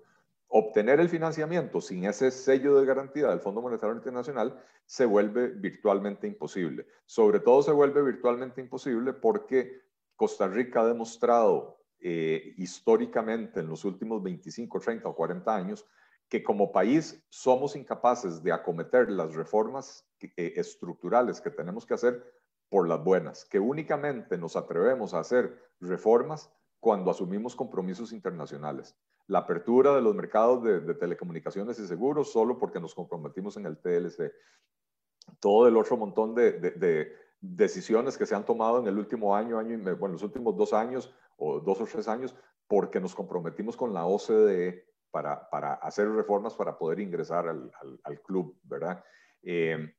Obtener 0.49 1.01
el 1.01 1.09
financiamiento 1.09 1.81
sin 1.81 2.05
ese 2.05 2.31
sello 2.31 2.79
de 2.79 2.85
garantía 2.85 3.27
del 3.27 3.41
Fondo 3.41 3.61
Monetario 3.61 3.95
Internacional 3.95 4.57
se 4.85 5.05
vuelve 5.05 5.49
virtualmente 5.49 6.25
imposible. 6.25 6.87
Sobre 7.05 7.41
todo 7.41 7.61
se 7.61 7.73
vuelve 7.73 8.01
virtualmente 8.01 8.61
imposible 8.61 9.11
porque 9.11 9.81
Costa 10.15 10.47
Rica 10.47 10.81
ha 10.81 10.87
demostrado 10.87 11.81
eh, 11.99 12.53
históricamente 12.57 13.59
en 13.59 13.67
los 13.67 13.83
últimos 13.83 14.23
25, 14.23 14.79
30 14.79 15.09
o 15.09 15.15
40 15.15 15.53
años 15.53 15.85
que 16.29 16.43
como 16.43 16.71
país 16.71 17.21
somos 17.29 17.75
incapaces 17.75 18.41
de 18.41 18.53
acometer 18.53 19.09
las 19.09 19.35
reformas 19.35 20.07
eh, 20.21 20.53
estructurales 20.55 21.41
que 21.41 21.51
tenemos 21.51 21.85
que 21.85 21.93
hacer 21.93 22.23
por 22.69 22.87
las 22.87 23.03
buenas, 23.03 23.45
que 23.45 23.59
únicamente 23.59 24.37
nos 24.37 24.55
atrevemos 24.55 25.13
a 25.13 25.19
hacer 25.19 25.71
reformas 25.81 26.49
cuando 26.79 27.11
asumimos 27.11 27.55
compromisos 27.55 28.13
internacionales 28.13 28.95
la 29.27 29.39
apertura 29.39 29.93
de 29.93 30.01
los 30.01 30.15
mercados 30.15 30.63
de, 30.63 30.93
telecomunicaciones 30.95 31.77
y 31.79 31.87
seguros 31.87 32.31
solo 32.31 32.57
porque 32.57 32.79
nos 32.79 32.95
comprometimos 32.95 33.57
en 33.57 33.65
el 33.65 33.77
TLC. 33.77 34.31
Todo 35.39 35.67
el 35.67 35.75
otro 35.75 35.97
montón 35.97 36.33
de, 36.33 37.13
decisiones 37.39 38.17
que 38.17 38.25
se 38.25 38.35
han 38.35 38.45
tomado 38.45 38.79
en 38.79 38.87
el 38.87 38.97
último 38.97 39.35
año, 39.35 39.59
año 39.59 39.73
y 39.73 39.95
bueno, 39.95 40.13
los 40.13 40.23
últimos 40.23 40.55
dos 40.55 40.73
años 40.73 41.13
o 41.35 41.59
dos 41.59 41.79
o 41.81 41.85
tres 41.85 42.07
años, 42.07 42.35
porque 42.67 42.99
nos 42.99 43.13
comprometimos 43.13 43.77
con 43.77 43.93
la 43.93 44.05
OCDE 44.05 44.85
para, 45.11 45.49
para 45.49 45.73
hacer 45.75 46.09
reformas 46.09 46.55
para 46.55 46.77
poder 46.77 46.99
ingresar 46.99 47.47
al, 47.47 47.71
al, 48.03 48.21
club, 48.21 48.57
¿verdad? 48.63 49.03
Eh, 49.43 49.93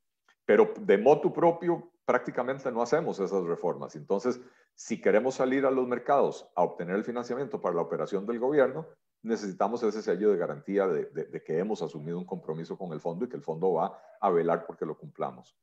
pero 0.45 0.73
de 0.81 0.99
motu 0.99 1.33
propio 1.33 1.93
prácticamente 2.05 2.73
no 2.73 2.83
hacemos 2.83 3.21
esas 3.21 3.45
reformas. 3.45 3.95
Entonces, 3.95 4.41
si 4.75 5.01
queremos 5.01 5.35
salir 5.37 5.67
a 5.67 5.71
los 5.71 5.87
mercados 5.87 6.51
a 6.55 6.63
obtener 6.63 6.97
el 6.97 7.05
financiamiento 7.05 7.61
para 7.61 7.75
la 7.77 7.83
operación 7.83 8.27
del 8.27 8.39
gobierno, 8.39 8.87
necesitamos 9.23 9.83
ese 9.83 10.03
sello 10.03 10.31
de 10.31 10.39
garantía 10.39 10.87
de, 10.87 11.43
que 11.45 11.59
hemos 11.59 11.83
asumido 11.83 12.19
un 12.19 12.25
compromiso 12.25 12.77
con 12.77 12.93
el 12.93 13.01
fondo 13.01 13.25
y 13.25 13.29
que 13.29 13.37
el 13.37 13.43
fondo 13.43 13.73
va 13.75 14.01
a 14.21 14.31
velar 14.31 14.67
porque 14.67 14.87
lo 14.87 14.97
cumplamos. 14.97 15.57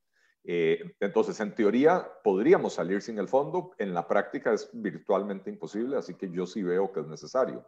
Eh, 0.44 0.96
entonces, 1.00 1.40
en 1.40 1.56
teoría, 1.56 2.08
podríamos 2.24 2.74
salir 2.74 3.02
sin 3.02 3.18
el 3.18 3.28
fondo. 3.28 3.72
En 3.80 3.94
la 3.94 4.08
práctica 4.08 4.54
es 4.54 4.70
virtualmente 4.74 5.50
imposible, 5.50 5.98
así 5.98 6.14
que 6.14 6.30
yo 6.30 6.46
sí 6.46 6.62
veo 6.62 6.92
que 6.92 7.00
es 7.00 7.08
necesario. 7.08 7.66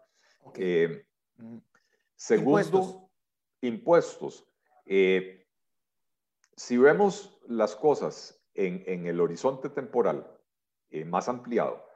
Eh, 0.55 1.05
segundo, 2.15 3.09
impuestos. 3.61 4.45
Eh, 4.85 5.47
si 6.55 6.77
vemos 6.77 7.39
las 7.47 7.75
cosas 7.75 8.39
en, 8.53 8.83
en 8.85 9.07
el 9.07 9.19
horizonte 9.19 9.69
temporal 9.69 10.31
más 11.05 11.27
ampliado, 11.27 11.86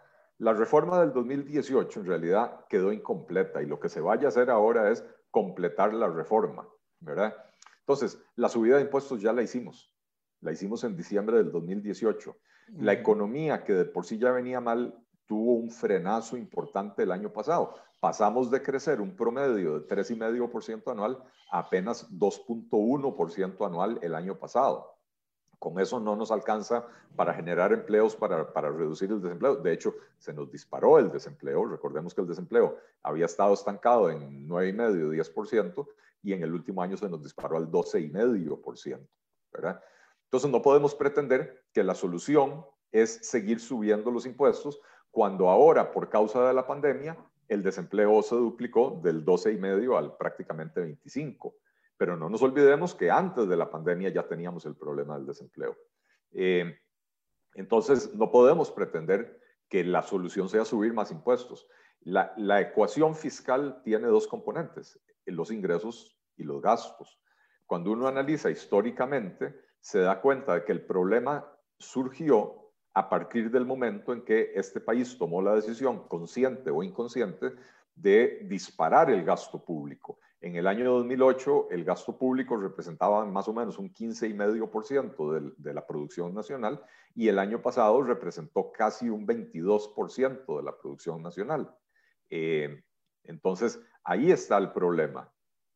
la 0.42 0.54
reforma 0.54 1.00
del 1.00 1.14
2018 1.14 2.00
en 2.00 2.06
realidad 2.08 2.66
quedó 2.68 2.92
incompleta 2.92 3.62
y 3.62 3.68
lo 3.68 3.80
que 3.80 3.90
se 3.90 4.02
vaya 4.02 4.26
a 4.26 4.30
hacer 4.30 4.50
ahora 4.50 4.90
es 4.90 5.06
completar 5.30 5.94
la 5.94 6.10
reforma, 6.10 6.68
¿verdad? 7.00 7.36
Entonces, 7.82 8.18
la 8.38 8.50
subida 8.50 8.78
de 8.78 8.82
impuestos 8.82 9.22
ya 9.22 9.34
la 9.34 9.44
hicimos. 9.44 9.94
La 10.40 10.52
hicimos 10.52 10.84
en 10.84 10.98
diciembre 10.98 11.38
del 11.38 11.52
2018. 11.52 12.36
La 12.78 12.92
economía, 12.92 13.64
que 13.64 13.74
de 13.74 13.86
por 13.86 14.04
sí 14.04 14.18
ya 14.18 14.32
venía 14.32 14.60
mal, 14.60 14.98
tuvo 15.28 15.54
un 15.54 15.70
frenazo 15.70 16.36
importante 16.38 17.04
el 17.04 17.12
año 17.12 17.32
pasado. 17.32 17.76
Pasamos 18.00 18.50
de 18.50 18.64
crecer 18.64 19.00
un 19.00 19.16
promedio 19.16 19.80
de 19.80 19.88
3,5% 19.88 20.92
anual 20.92 21.24
a 21.52 21.60
apenas 21.60 22.10
2,1% 22.10 23.64
anual 23.68 24.00
el 24.02 24.16
año 24.16 24.40
pasado 24.40 25.01
con 25.62 25.80
eso 25.80 26.00
no 26.00 26.16
nos 26.16 26.32
alcanza 26.32 26.88
para 27.16 27.36
generar 27.36 27.72
empleos, 27.72 28.16
para, 28.16 28.52
para, 28.52 28.72
reducir 28.72 29.12
el 29.12 29.22
desempleo. 29.22 29.58
De 29.58 29.72
hecho, 29.72 29.94
se 30.18 30.34
nos 30.34 30.52
disparó 30.52 30.98
el 30.98 31.12
desempleo. 31.12 31.66
Recordemos 31.66 32.16
que 32.16 32.22
el 32.22 32.28
desempleo 32.28 32.80
había 33.04 33.26
estado 33.26 33.54
estancado 33.54 34.10
en 34.10 34.50
9,5, 34.50 35.32
10%, 35.32 35.88
y 36.24 36.34
en 36.34 36.42
el 36.42 36.52
último 36.52 36.82
año 36.82 36.98
se 36.98 37.08
nos 37.08 37.22
disparó 37.22 37.58
al 37.58 37.70
12,5%. 37.70 39.08
¿verdad? 39.54 39.80
Entonces, 40.24 40.50
no 40.50 40.64
podemos 40.64 40.96
pretender 40.96 41.64
que 41.72 41.84
la 41.84 41.94
solución 41.94 42.66
es 42.92 43.20
seguir 43.22 43.60
subiendo 43.60 44.10
los 44.10 44.26
impuestos 44.26 44.82
cuando 45.12 45.48
ahora, 45.48 45.92
por 45.92 46.10
causa 46.10 46.48
de 46.48 46.56
la 46.56 46.66
pandemia, 46.66 47.16
el 47.48 47.62
desempleo 47.62 48.24
se 48.24 48.34
duplicó 48.34 49.00
del 49.04 49.24
12,5 49.24 49.96
al 49.96 50.18
prácticamente 50.18 50.82
25. 50.82 51.54
Pero 52.02 52.18
no 52.18 52.30
nos 52.30 52.42
olvidemos 52.42 52.96
que 52.96 53.12
antes 53.12 53.48
de 53.48 53.56
la 53.56 53.70
pandemia 53.70 54.10
ya 54.10 54.28
teníamos 54.28 54.66
el 54.66 54.76
problema 54.76 55.16
del 55.20 55.28
desempleo. 55.28 55.78
Eh, 56.32 56.80
entonces, 57.54 58.16
no 58.16 58.32
podemos 58.32 58.72
pretender 58.72 59.40
que 59.70 59.84
la 59.84 60.02
solución 60.02 60.50
sea 60.50 60.66
subir 60.66 60.94
más 60.96 61.12
impuestos. 61.12 61.68
La, 62.00 62.34
la, 62.38 62.60
ecuación 62.60 63.14
fiscal 63.14 63.84
tiene 63.84 64.08
dos 64.08 64.28
componentes, 64.28 65.00
los 65.28 65.52
ingresos 65.52 66.20
y 66.38 66.44
los 66.44 66.60
gastos. 66.60 67.22
Cuando 67.68 67.92
uno 67.92 68.08
analiza 68.08 68.50
históricamente, 68.50 69.56
se 69.80 70.00
da 70.00 70.22
cuenta 70.22 70.56
de 70.56 70.64
que 70.64 70.72
el 70.72 70.84
problema 70.84 71.56
surgió 71.78 72.72
a 72.96 73.10
partir 73.10 73.52
del 73.52 73.68
momento 73.68 74.12
en 74.12 74.26
que 74.26 74.54
este 74.56 74.80
país 74.80 75.20
tomó 75.20 75.40
la 75.40 75.54
decisión, 75.54 76.08
consciente 76.08 76.72
o 76.72 76.82
inconsciente, 76.82 77.54
de 77.94 78.40
disparar 78.50 79.12
el 79.12 79.24
gasto 79.24 79.64
público 79.64 80.18
en 80.42 80.56
el 80.56 80.66
año 80.66 80.92
2008, 80.92 81.68
el 81.70 81.84
gasto 81.84 82.18
público 82.18 82.58
representaba 82.58 83.24
más 83.26 83.48
o 83.48 83.54
menos 83.54 83.78
un 83.78 83.94
15,5% 83.94 85.34
de, 85.34 85.54
de 85.56 85.74
la 85.74 85.86
producción 85.86 86.34
nacional 86.34 86.84
y 87.14 87.28
el 87.28 87.38
año 87.38 87.62
pasado 87.62 88.02
representó 88.02 88.72
casi 88.72 89.08
un 89.08 89.28
22% 89.28 90.58
de 90.58 90.64
la 90.64 90.76
producción 90.76 91.22
nacional. 91.22 91.72
Eh, 92.30 92.84
entonces, 93.24 93.80
ahí 94.04 94.32
está 94.32 94.58
el 94.58 94.72
problema. 94.72 95.32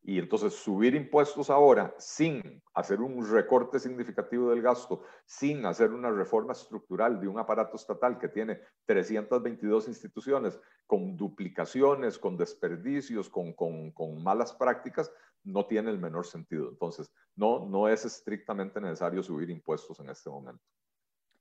Y 0.08 0.20
entonces 0.20 0.54
subir 0.54 0.94
impuestos 0.94 1.50
ahora 1.50 1.92
sin 1.98 2.62
hacer 2.74 3.00
un 3.00 3.28
recorte 3.28 3.80
significativo 3.80 4.50
del 4.50 4.62
gasto, 4.62 5.02
sin 5.24 5.66
hacer 5.66 5.90
una 5.90 6.12
reforma 6.12 6.52
estructural 6.52 7.20
de 7.20 7.26
un 7.26 7.40
aparato 7.40 7.74
estatal 7.74 8.16
que 8.16 8.28
tiene 8.28 8.60
322 8.84 9.88
instituciones, 9.88 10.60
con 10.86 11.16
duplicaciones, 11.16 12.20
con 12.20 12.36
desperdicios, 12.36 13.28
con, 13.28 13.52
con, 13.54 13.90
con 13.90 14.22
malas 14.22 14.52
prácticas, 14.52 15.10
no 15.42 15.66
tiene 15.66 15.90
el 15.90 15.98
menor 15.98 16.24
sentido. 16.24 16.68
Entonces, 16.68 17.12
no, 17.34 17.66
no 17.66 17.88
es 17.88 18.04
estrictamente 18.04 18.80
necesario 18.80 19.24
subir 19.24 19.50
impuestos 19.50 19.98
en 19.98 20.10
este 20.10 20.30
momento. 20.30 20.62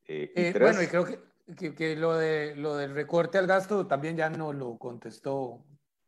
Eh, 0.07 0.33
y 0.35 0.41
eh, 0.41 0.55
bueno, 0.59 0.81
y 0.81 0.87
creo 0.87 1.05
que, 1.05 1.75
que, 1.75 1.95
lo, 1.95 2.15
de, 2.15 2.55
lo 2.55 2.77
del 2.77 2.95
recorte 2.95 3.37
al 3.37 3.45
gasto 3.45 3.85
también 3.85 4.17
ya 4.17 4.31
no 4.31 4.53
lo 4.53 4.79
contestó 4.79 5.63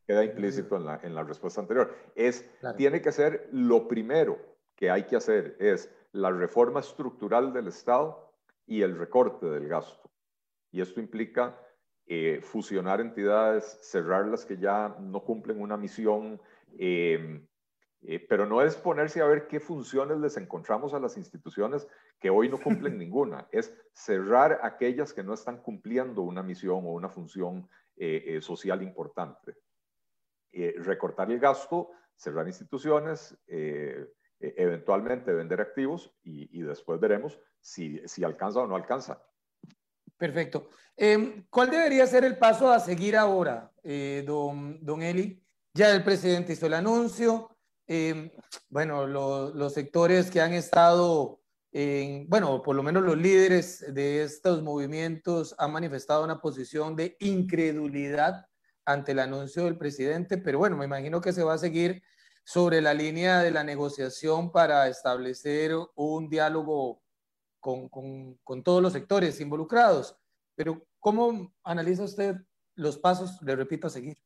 queda 0.08 0.24
implícito 0.24 0.78
en 0.78 0.86
la, 0.86 1.00
en 1.04 1.14
la 1.14 1.24
respuesta 1.24 1.62
anterior. 1.62 1.94
Es, 2.16 2.50
tiene 2.78 3.02
que 3.02 3.12
ser 3.12 3.50
lo 3.52 3.88
primero 3.88 4.40
que 4.76 4.90
hay 4.90 5.04
que 5.04 5.18
hacer, 5.18 5.58
es 5.60 5.94
la 6.14 6.32
reforma 6.32 6.80
estructural 6.80 7.54
del 7.54 7.68
Estado 7.68 8.32
y 8.66 8.82
el 8.82 8.98
recorte 8.98 9.46
del 9.48 9.68
gasto. 9.68 10.10
Y 10.72 10.82
esto 10.82 11.00
implica 11.00 11.60
eh, 12.06 12.40
fusionar 12.42 13.02
entidades, 13.02 13.80
cerrar 13.82 14.28
las 14.28 14.46
que 14.46 14.58
ya 14.58 14.96
no 15.00 15.24
cumplen 15.24 15.62
una 15.62 15.78
misión, 15.78 16.40
em, 16.78 17.46
Eh, 18.02 18.20
pero 18.30 18.46
no 18.46 18.62
es 18.62 18.76
ponerse 18.76 19.22
a 19.22 19.26
ver 19.26 19.48
qué 19.48 19.60
funciones 19.60 20.18
les 20.20 20.38
encontramos 20.38 20.94
a 20.94 21.00
las 21.00 21.18
instituciones 21.18 21.88
que 22.20 22.30
hoy 22.30 22.48
no 22.48 22.60
cumplen 22.60 22.98
ninguna, 22.98 23.48
es 23.52 23.74
cerrar 23.92 24.60
aquellas 24.62 25.14
que 25.14 25.24
no 25.24 25.34
están 25.34 25.58
cumpliendo 25.62 26.22
una 26.22 26.44
misión 26.44 26.86
o 26.86 26.92
una 26.92 27.10
función 27.10 27.68
eh, 27.98 28.24
eh, 28.28 28.42
social 28.42 28.84
importante. 28.84 29.56
Recortar 30.78 31.32
el 31.32 31.40
gasto, 31.40 31.92
cerrar 32.16 32.48
instituciones, 32.48 33.38
eventualmente 34.40 35.34
vender 35.34 35.62
activos 35.62 36.14
y, 36.24 36.62
después 36.62 37.00
veremos 37.00 37.40
si, 37.60 38.02
si, 38.06 38.24
alcanza 38.24 38.60
o 38.62 38.68
no 38.68 38.76
alcanza. 38.76 39.22
Perfecto. 40.18 40.70
Em, 40.96 41.46
¿Cuál 41.50 41.70
debería 41.70 42.08
ser 42.08 42.24
el 42.24 42.38
paso 42.38 42.72
a 42.72 42.80
seguir 42.80 43.16
ahora, 43.16 43.72
don, 44.26 44.84
don 44.84 45.02
Eli? 45.04 45.44
Ya 45.74 45.94
el 45.94 46.04
presidente 46.04 46.54
hizo 46.54 46.66
el 46.66 46.74
anuncio, 46.74 47.58
eh, 47.88 48.32
bueno, 48.70 49.08
los 49.08 49.74
sectores 49.74 50.30
que 50.30 50.42
han 50.42 50.54
estado, 50.54 51.40
en, 51.72 52.28
bueno, 52.28 52.62
por 52.62 52.76
lo 52.76 52.84
menos 52.84 53.04
los 53.04 53.18
líderes 53.18 53.94
de 53.94 54.24
estos 54.24 54.62
movimientos 54.62 55.56
han 55.58 55.72
manifestado 55.72 56.24
una 56.24 56.42
posición 56.42 56.96
de 56.96 57.16
incredulidad 57.20 58.46
ante 58.88 59.12
el 59.12 59.20
anuncio 59.20 59.66
del 59.66 59.78
presidente, 59.78 60.38
pero 60.38 60.60
bueno, 60.60 60.78
me 60.78 60.86
imagino 60.86 61.20
que 61.22 61.34
se 61.34 61.44
va 61.44 61.54
a 61.54 61.58
seguir 61.58 62.02
sobre 62.46 62.82
la 62.82 62.94
línea 62.94 63.42
de 63.42 63.52
la 63.52 63.64
negociación 63.64 64.52
para 64.52 64.88
establecer 64.88 65.74
un 65.96 66.30
diálogo 66.30 67.04
con, 67.60 67.90
con, 67.90 68.36
con 68.46 68.64
todos 68.64 68.82
los 68.82 68.94
sectores 68.94 69.42
involucrados. 69.42 70.18
Pero, 70.56 70.88
¿cómo 71.00 71.54
analiza 71.64 72.04
usted 72.04 72.38
los 72.76 72.98
pasos, 72.98 73.42
le 73.42 73.58
repito, 73.58 73.88
a 73.88 73.90
seguir? 73.90 74.18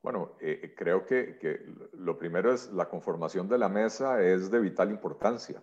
Bueno, 0.00 0.36
eh, 0.40 0.72
creo 0.76 1.04
que, 1.04 1.66
lo 1.92 2.16
primero 2.16 2.54
es 2.54 2.72
la 2.72 2.88
conformación 2.88 3.48
de 3.48 3.58
la 3.58 3.68
mesa 3.68 4.22
es 4.22 4.50
de 4.50 4.60
vital 4.60 4.90
importancia. 4.90 5.60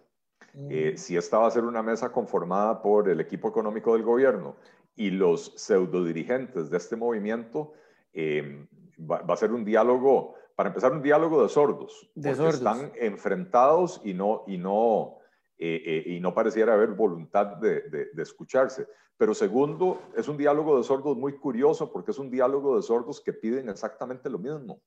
Eh, 0.53 0.93
mm. 0.93 0.97
si 0.97 1.17
esta 1.17 1.37
va 1.37 1.47
a 1.47 1.51
ser 1.51 1.65
una 1.65 1.83
mesa 1.83 2.11
conformada 2.11 2.81
por 2.81 3.09
el 3.09 3.19
equipo 3.19 3.49
económico 3.49 3.93
del 3.93 4.03
gobierno 4.03 4.55
y 4.95 5.11
los 5.11 5.53
pseudodirigentes 5.55 6.69
de 6.69 6.77
este 6.77 6.95
movimiento, 6.95 7.73
eh, 8.13 8.65
va, 8.99 9.21
a 9.27 9.37
ser 9.37 9.51
un 9.51 9.63
diálogo, 9.63 10.35
para 10.55 10.69
empezar, 10.69 10.91
un 10.91 11.03
diálogo 11.03 11.43
de 11.43 11.49
sordos, 11.49 12.09
de 12.15 12.33
porque 12.33 12.49
están 12.49 12.91
enfrentados 12.95 14.01
y 14.03 14.13
no, 14.13 14.43
y 14.47 14.57
no, 14.57 15.17
y 15.59 16.19
no 16.19 16.33
pareciera 16.33 16.73
haber 16.73 16.89
voluntad 16.89 17.57
de 17.57 18.09
escucharse. 18.17 18.87
Pero 19.17 19.33
segundo, 19.33 19.99
es 20.15 20.27
un 20.27 20.37
diálogo 20.37 20.77
de 20.77 20.83
sordos 20.83 21.17
muy 21.17 21.33
curioso 21.37 21.91
porque 21.91 22.11
es 22.11 22.19
un 22.19 22.29
diálogo 22.29 22.75
de 22.75 22.83
sordos 22.83 23.19
que 23.19 23.33
piden 23.33 23.67
exactamente 23.67 24.29
lo 24.29 24.37
mismo. 24.37 24.79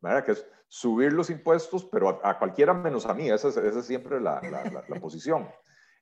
¿Verdad? 0.00 0.24
Que 0.24 0.32
es 0.32 0.46
subir 0.68 1.12
los 1.12 1.30
impuestos, 1.30 1.84
pero 1.84 2.20
a, 2.24 2.38
cualquiera 2.38 2.74
menos 2.74 3.06
a 3.06 3.14
mí. 3.14 3.30
Esa 3.30 3.48
es, 3.48 3.86
siempre 3.86 4.20
la, 4.20 4.40
posición. 5.00 5.48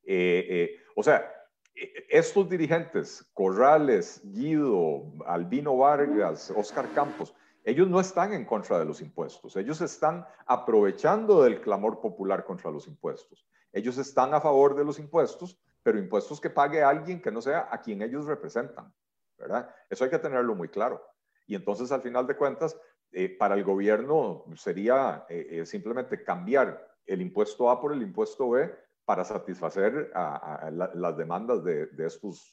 Eh, 0.07 0.45
eh, 0.51 0.77
o 0.97 1.03
sea, 1.03 1.33
e, 1.75 1.91
estos 2.11 2.47
dirigentes, 2.47 3.25
Corrales, 3.33 4.21
Guido, 4.23 5.15
Albino 5.25 5.79
Vargas, 5.79 6.53
Oscar 6.55 6.87
Campos, 6.95 7.35
ellos 7.65 7.89
no 7.89 7.99
están 8.01 8.35
en 8.35 8.45
contra 8.45 8.79
de 8.79 8.85
los 8.85 9.01
impuestos. 9.01 9.57
Ellos 9.57 9.81
están 9.81 10.27
aprovechando 10.45 11.43
del 11.43 11.63
clamor 11.63 12.03
popular 12.03 12.45
contra 12.45 12.71
los 12.71 12.87
impuestos. 12.87 13.47
Ellos 13.73 13.97
están 13.97 14.35
a 14.35 14.43
favor 14.43 14.77
de 14.77 14.85
los 14.85 14.99
impuestos 14.99 15.59
pero 15.85 15.99
impuestos 15.99 16.41
que 16.41 16.51
pague 16.51 16.83
alguien 16.83 17.21
que 17.21 17.31
no 17.31 17.41
sea 17.43 17.69
a 17.71 17.81
quien 17.81 18.01
ellos 18.01 18.25
representan, 18.25 18.93
¿verdad? 19.37 19.73
Eso 19.91 20.03
hay 20.03 20.11
que 20.11 20.19
tenerlo 20.19 20.55
muy 20.57 20.69
claro. 20.69 21.07
Y 21.47 21.55
entonces, 21.55 21.93
al 21.93 22.01
final 22.01 22.27
de 22.27 22.37
cuentas, 22.37 22.75
eh, 23.15 23.29
para 23.29 23.55
el 23.55 23.65
gobierno 23.65 24.45
sería 24.57 25.25
eh, 25.29 25.47
eh, 25.51 25.67
simplemente 25.67 26.23
cambiar 26.23 26.87
el 27.07 27.23
impuesto 27.23 27.71
A 27.71 27.81
por 27.81 27.93
el 27.93 28.03
impuesto 28.03 28.51
B 28.51 28.75
para 29.05 29.25
satisfacer 29.25 30.11
a, 30.15 30.71
las 30.71 31.17
demandas 31.17 31.63
de, 31.63 31.87
de 31.89 32.07
estos 32.07 32.53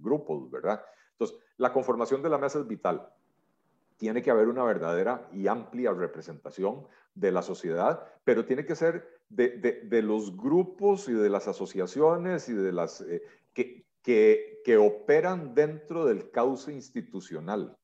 grupos, 0.00 0.48
¿verdad? 0.48 0.80
Entonces, 1.10 1.36
la 1.56 1.72
conformación 1.72 2.22
de 2.22 2.28
la 2.28 2.38
mesa 2.38 2.60
es 2.60 2.68
vital. 2.68 3.08
Tiene 3.96 4.22
que 4.22 4.30
haber 4.30 4.46
una 4.46 4.62
verdadera 4.62 5.28
y 5.32 5.48
amplia 5.48 5.92
representación 5.92 6.86
de 7.16 7.32
la 7.32 7.42
sociedad, 7.42 8.06
pero 8.22 8.44
tiene 8.44 8.64
que 8.64 8.76
ser 8.76 9.18
de, 9.28 10.02
los 10.02 10.36
grupos 10.36 11.08
y 11.08 11.12
de 11.12 11.28
las 11.28 11.48
asociaciones 11.48 12.48
y 12.48 12.54
de 12.54 12.72
las 12.72 13.00
eh, 13.02 13.22
que, 13.52 13.84
que, 14.02 14.76
operan 14.76 15.54
dentro 15.54 16.06
del 16.06 16.30
cauce 16.30 16.72
institucional 16.72 17.76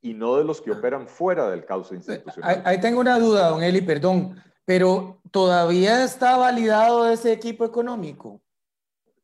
y 0.00 0.14
no 0.14 0.36
de 0.36 0.44
los 0.44 0.60
que 0.60 0.70
ah. 0.70 0.74
operan 0.74 1.06
fuera 1.06 1.50
del 1.50 1.64
cauce 1.64 1.94
institucional. 1.94 2.62
Ahí, 2.64 2.80
tengo 2.80 3.00
una 3.00 3.18
duda, 3.18 3.48
don 3.48 3.62
Eli, 3.62 3.80
perdón, 3.80 4.36
pero 4.64 5.20
¿todavía 5.30 6.04
está 6.04 6.36
validado 6.36 7.10
ese 7.10 7.32
equipo 7.32 7.64
económico 7.64 8.40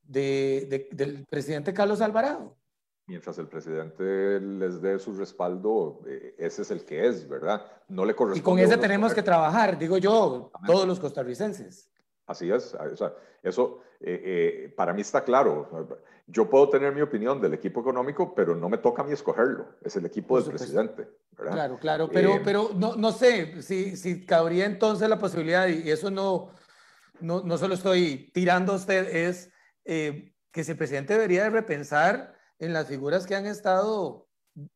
del 0.02 1.26
presidente 1.28 1.74
Carlos 1.74 2.00
Alvarado? 2.00 2.56
mientras 3.06 3.38
el 3.38 3.46
presidente 3.46 4.40
les 4.40 4.80
dé 4.80 4.98
su 4.98 5.14
respaldo, 5.14 6.00
eh, 6.06 6.34
ese 6.38 6.62
es 6.62 6.70
el 6.70 6.84
que 6.84 7.06
es, 7.06 7.28
¿verdad? 7.28 7.64
No 7.88 8.04
le 8.04 8.14
corresponde. 8.14 8.40
Y 8.40 8.42
con 8.42 8.58
ese 8.58 8.76
tenemos 8.76 9.14
que 9.14 9.22
trabajar, 9.22 9.78
digo 9.78 9.96
yo, 9.98 10.50
todos 10.66 10.86
los 10.86 10.98
costarricenses. 10.98 11.88
Así 12.26 12.50
es, 12.50 12.74
o 12.74 12.96
sea, 12.96 13.14
eso 13.42 13.82
eh, 14.00 14.22
eh, 14.24 14.74
para 14.76 14.92
mí 14.92 15.02
está 15.02 15.22
claro. 15.22 15.88
Yo 16.26 16.50
puedo 16.50 16.68
tener 16.68 16.92
mi 16.92 17.00
opinión 17.00 17.40
del 17.40 17.54
equipo 17.54 17.80
económico, 17.80 18.34
pero 18.34 18.56
no 18.56 18.68
me 18.68 18.78
toca 18.78 19.02
a 19.02 19.04
mí 19.04 19.12
escogerlo, 19.12 19.76
es 19.82 19.94
el 19.94 20.06
equipo 20.06 20.40
del 20.40 20.50
presidente. 20.50 21.08
¿verdad? 21.32 21.52
Claro, 21.52 21.78
claro, 21.78 22.10
pero, 22.12 22.40
pero 22.44 22.70
no, 22.74 22.96
no 22.96 23.12
sé 23.12 23.62
si, 23.62 23.96
si 23.96 24.26
cabría 24.26 24.66
entonces 24.66 25.08
la 25.08 25.18
posibilidad, 25.18 25.68
y 25.68 25.88
eso 25.90 26.10
no, 26.10 26.50
no, 27.20 27.42
no 27.42 27.58
se 27.58 27.68
lo 27.68 27.74
estoy 27.74 28.30
tirando 28.34 28.72
a 28.72 28.76
usted, 28.76 29.14
es 29.14 29.52
que 29.84 30.64
si 30.64 30.70
el 30.72 30.76
presidente 30.78 31.14
debería 31.14 31.44
de 31.44 31.50
repensar 31.50 32.34
en 32.58 32.72
las 32.72 32.88
figuras 32.88 33.26
que 33.26 33.36
han 33.36 33.46
estado 33.46 34.26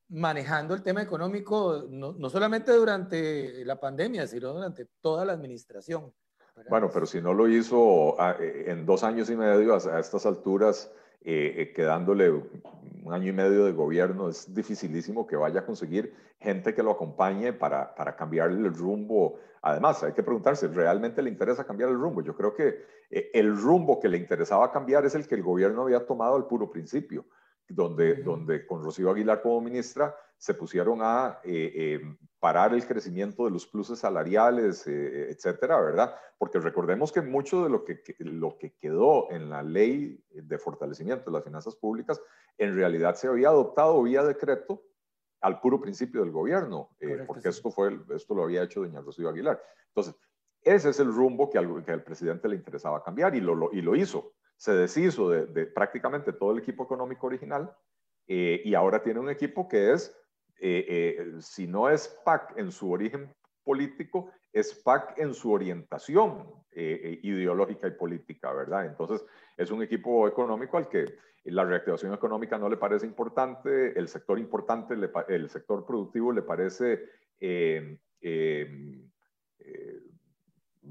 manejando 0.08 0.74
el 0.74 0.82
tema 0.82 1.02
económico, 1.02 1.86
no, 1.88 2.28
solamente 2.28 2.72
durante 2.72 3.64
la 3.64 3.80
pandemia, 3.80 4.26
sino 4.26 4.52
durante 4.52 4.86
toda 5.00 5.24
la 5.24 5.32
administración. 5.32 6.12
Bueno, 6.68 6.90
pero 6.92 7.06
si 7.06 7.20
no 7.20 7.34
lo 7.34 7.48
hizo 7.48 8.20
ah, 8.20 8.36
eh, 8.38 8.64
en 8.68 8.86
dos 8.86 9.02
años 9.02 9.30
y 9.30 9.36
medio 9.36 9.74
a, 9.74 9.98
estas 9.98 10.26
alturas, 10.26 10.92
eh, 11.22 11.54
eh, 11.56 11.72
quedándole 11.72 12.30
un 12.30 13.12
año 13.12 13.28
y 13.28 13.32
medio 13.32 13.64
de 13.64 13.72
gobierno, 13.72 14.28
es 14.28 14.54
dificilísimo 14.54 15.26
que 15.26 15.36
vaya 15.36 15.60
a 15.60 15.66
conseguir 15.66 16.14
gente 16.38 16.74
que 16.74 16.82
lo 16.82 16.92
acompañe 16.92 17.52
para, 17.52 17.94
para 17.94 18.16
cambiar 18.16 18.50
el 18.50 18.72
rumbo. 18.72 19.38
Además, 19.62 20.02
hay 20.02 20.12
que 20.12 20.22
preguntarse, 20.22 20.68
¿realmente 20.68 21.22
le 21.22 21.30
interesa 21.30 21.64
cambiar 21.64 21.90
el 21.90 21.96
rumbo? 21.96 22.22
Yo 22.22 22.34
creo 22.34 22.54
que 22.54 23.00
el 23.10 23.56
rumbo 23.56 23.98
que 23.98 24.08
le 24.08 24.16
interesaba 24.16 24.70
cambiar 24.70 25.04
es 25.04 25.14
el 25.14 25.26
que 25.26 25.34
el 25.34 25.42
gobierno 25.42 25.82
había 25.82 26.06
tomado 26.06 26.36
al 26.36 26.46
puro 26.46 26.70
principio 26.70 27.24
donde, 27.70 28.16
donde 28.16 28.66
con 28.66 28.82
Rocío 28.82 29.10
Aguilar 29.10 29.40
como 29.42 29.60
ministra 29.60 30.14
se 30.36 30.54
pusieron 30.54 31.00
a 31.02 31.40
eh, 31.44 31.72
eh, 31.74 32.16
parar 32.38 32.74
el 32.74 32.86
crecimiento 32.86 33.44
de 33.44 33.50
los 33.50 33.66
pluses 33.66 33.98
salariales, 33.98 34.86
eh, 34.86 35.30
etcétera, 35.30 35.80
¿verdad? 35.80 36.14
Porque 36.38 36.58
recordemos 36.58 37.12
que 37.12 37.20
mucho 37.20 37.62
de 37.64 37.70
lo 37.70 37.84
que, 37.84 38.02
lo 38.18 38.56
que 38.58 38.72
quedó 38.72 39.30
en 39.30 39.50
la 39.50 39.62
ley 39.62 40.22
de 40.30 40.58
fortalecimiento 40.58 41.26
de 41.26 41.32
las 41.32 41.44
finanzas 41.44 41.76
públicas 41.76 42.20
en 42.58 42.74
realidad 42.74 43.14
se 43.14 43.28
había 43.28 43.48
adoptado 43.48 44.02
vía 44.02 44.24
decreto 44.24 44.82
al 45.42 45.60
puro 45.60 45.80
principio 45.80 46.20
del 46.20 46.30
gobierno, 46.30 46.90
porque 47.26 47.48
esto, 47.48 47.70
fue, 47.70 47.98
esto 48.14 48.34
lo 48.34 48.42
había 48.42 48.62
hecho 48.62 48.80
doña 48.80 49.00
Rocío 49.00 49.28
Aguilar. 49.28 49.62
Entonces, 49.88 50.14
ese 50.62 50.90
es 50.90 51.00
el 51.00 51.12
rumbo 51.12 51.48
que 51.48 51.56
al, 51.56 51.82
que 51.82 51.92
al 51.92 52.02
presidente 52.02 52.48
le 52.48 52.56
interesaba 52.56 53.02
cambiar 53.02 53.34
y 53.34 53.40
lo, 53.40 53.70
y 53.72 53.80
lo 53.80 53.96
hizo 53.96 54.34
se 54.60 54.72
deshizo 54.74 55.30
de, 55.30 55.64
prácticamente 55.64 56.34
todo 56.34 56.52
el 56.52 56.58
equipo 56.58 56.84
económico 56.84 57.26
original 57.26 57.74
eh, 58.26 58.60
y 58.62 58.74
ahora 58.74 59.02
tiene 59.02 59.18
un 59.18 59.30
equipo 59.30 59.66
que 59.66 59.94
es, 59.94 60.14
eh, 60.60 60.84
eh, 60.86 61.32
si 61.40 61.66
no 61.66 61.88
es 61.88 62.08
PAC 62.26 62.58
en 62.58 62.70
su 62.70 62.92
origen 62.92 63.34
político, 63.64 64.30
es 64.52 64.74
PAC 64.74 65.18
en 65.18 65.32
su 65.32 65.50
orientación 65.50 66.46
ideológica 66.72 67.88
y 67.88 67.92
política, 67.92 68.52
¿verdad? 68.52 68.84
Entonces, 68.84 69.24
es 69.56 69.70
un 69.70 69.82
equipo 69.82 70.28
económico 70.28 70.76
al 70.76 70.88
que 70.88 71.06
la 71.44 71.64
reactivación 71.64 72.12
económica 72.12 72.58
no 72.58 72.68
le 72.68 72.76
parece 72.76 73.06
importante, 73.06 73.98
el 73.98 74.08
sector 74.08 74.38
importante, 74.38 74.94
el 75.28 75.48
sector 75.48 75.86
productivo 75.86 76.32
le 76.32 76.42
parece 76.42 77.08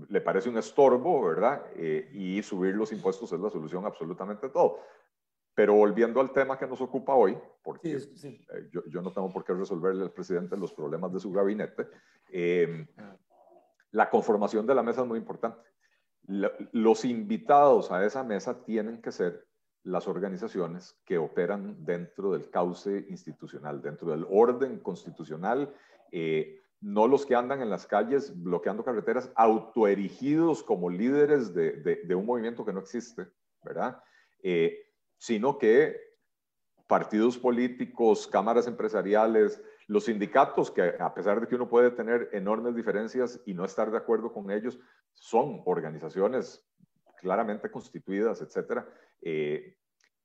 le 0.09 0.21
parece 0.21 0.49
un 0.49 0.57
estorbo, 0.57 1.23
¿verdad? 1.23 1.65
Eh, 1.75 2.09
y 2.13 2.41
subir 2.41 2.75
los 2.75 2.91
impuestos 2.91 3.31
es 3.31 3.39
la 3.39 3.49
solución 3.49 3.85
absolutamente 3.85 4.49
todo. 4.49 4.79
Pero 5.53 5.75
volviendo 5.75 6.19
al 6.19 6.31
tema 6.31 6.57
que 6.57 6.67
nos 6.67 6.81
ocupa 6.81 7.13
hoy, 7.13 7.37
porque 7.63 7.97
eh, 7.97 8.69
yo, 8.71 9.01
no 9.01 9.11
tengo 9.11 9.31
por 9.31 9.43
qué 9.43 9.53
resolverle 9.53 10.03
al 10.03 10.11
presidente 10.11 10.57
los 10.57 10.73
problemas 10.73 11.13
de 11.13 11.19
su 11.19 11.31
gabinete, 11.31 11.87
em, 12.31 12.87
la 13.91 14.09
conformación 14.09 14.65
de 14.65 14.75
la 14.75 14.83
mesa 14.83 15.01
es 15.01 15.07
muy 15.07 15.19
importante. 15.19 15.59
los 16.73 17.05
invitados 17.05 17.91
a 17.91 18.05
esa 18.05 18.23
mesa 18.23 18.63
tienen 18.63 19.01
que 19.01 19.11
ser 19.11 19.47
las 19.83 20.07
organizaciones 20.07 20.95
que 21.05 21.17
operan 21.17 21.83
dentro 21.83 22.33
del 22.33 22.51
cauce 22.51 23.05
institucional, 23.09 23.81
dentro 23.81 24.11
del 24.11 24.27
orden 24.29 24.79
constitucional, 24.79 25.73
eh, 26.11 26.61
no 26.81 27.07
los 27.07 27.25
que 27.25 27.35
andan 27.35 27.61
en 27.61 27.69
las 27.69 27.85
calles 27.85 28.31
bloqueando 28.41 28.83
carreteras, 28.83 29.31
autoerigidos 29.35 30.63
como 30.63 30.89
líderes 30.89 31.53
de, 31.53 32.15
un 32.15 32.25
movimiento 32.25 32.65
que 32.65 32.73
no 32.73 32.79
existe, 32.79 33.27
¿verdad? 33.63 34.01
Eh, 34.41 34.77
sino 35.17 35.57
que 35.57 35.97
partidos 36.87 37.37
políticos, 37.37 38.27
cámaras 38.27 38.65
empresariales, 38.65 39.61
los 39.87 40.05
sindicatos, 40.05 40.71
que 40.71 40.95
a 40.99 41.13
pesar 41.13 41.41
de 41.41 41.47
que 41.47 41.55
uno 41.55 41.69
puede 41.69 41.91
tener 41.91 42.29
enormes 42.31 42.75
diferencias 42.75 43.41
y 43.45 43.53
no 43.53 43.65
estar 43.65 43.91
de 43.91 43.97
acuerdo 43.97 44.31
con 44.31 44.49
ellos, 44.49 44.79
son 45.13 45.61
organizaciones 45.65 46.65
claramente 47.17 47.69
constituidas, 47.69 48.41
etcétera. 48.41 48.87
Eh, 49.21 49.77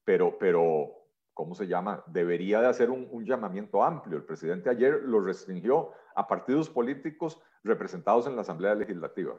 pero, 0.05 0.38
pero, 0.38 1.04
¿cómo 1.35 1.55
se 1.55 1.66
llama? 1.66 2.03
Debería 2.07 2.61
de 2.61 2.68
hacer 2.68 2.90
un, 2.90 3.25
llamamiento 3.25 3.83
amplio. 3.83 4.16
El 4.16 4.25
presidente 4.25 4.70
ayer 4.70 5.03
lo 5.03 5.20
restringió 5.20 5.90
a 6.14 6.27
partidos 6.27 6.70
políticos 6.70 7.40
representados 7.64 8.27
en 8.27 8.37
la 8.37 8.42
Asamblea 8.42 8.75
Legislativa. 8.75 9.35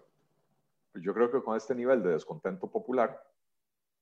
Yo 0.96 1.14
creo 1.14 1.32
que 1.32 1.42
con 1.42 1.56
este 1.56 1.74
nivel 1.74 2.04
de 2.04 2.12
descontento 2.12 2.70
popular, 2.70 3.22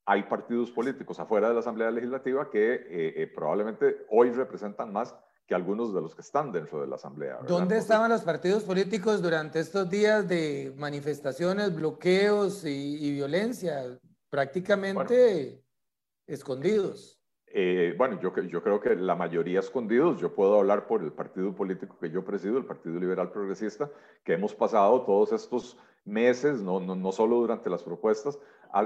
hay 0.05 0.23
partidos 0.23 0.69
políticos 0.71 1.19
afuera 1.19 1.47
de 1.47 1.53
la 1.53 1.61
Asamblea 1.61 1.89
Legislativa 1.91 2.49
que 2.49 2.73
eh, 2.73 3.23
eh, 3.23 3.31
probablemente 3.33 4.05
hoy 4.09 4.31
representan 4.31 4.91
más 4.91 5.15
que 5.47 5.55
algunos 5.55 5.93
de 5.93 6.01
los 6.01 6.15
que 6.15 6.21
están 6.21 6.51
dentro 6.51 6.81
de 6.81 6.87
la 6.87 6.95
Asamblea. 6.95 7.39
¿Dónde 7.47 7.77
estaban 7.77 8.09
los 8.09 8.21
partidos 8.21 8.63
políticos 8.63 9.21
durante 9.21 9.59
estos 9.59 9.89
días 9.89 10.27
de 10.27 10.73
manifestaciones, 10.77 11.73
bloqueos 11.73 12.63
y, 12.65 13.11
violencia? 13.11 13.99
Prácticamente 14.29 15.61
escondidos. 16.25 17.22
Eh, 17.55 17.93
bueno, 17.95 18.19
yo, 18.19 18.35
yo 18.35 18.63
creo 18.63 18.79
que 18.79 18.95
la 18.95 19.15
mayoría 19.15 19.59
escondidos, 19.59 20.19
yo 20.19 20.33
puedo 20.33 20.59
hablar 20.59 20.87
por 20.87 21.03
el 21.03 21.11
partido 21.11 21.53
político 21.53 21.95
que 21.99 22.09
yo 22.09 22.25
presido, 22.25 22.57
el 22.57 22.65
Partido 22.65 22.99
Liberal 22.99 23.31
Progresista, 23.31 23.91
que 24.23 24.33
hemos 24.33 24.55
pasado 24.55 25.03
todos 25.03 25.31
estos 25.33 25.77
meses, 26.03 26.63
no, 26.63 26.79
no, 26.79 26.95
no 26.95 27.11
solo 27.11 27.35
durante 27.35 27.69
las 27.69 27.83
propuestas, 27.83 28.39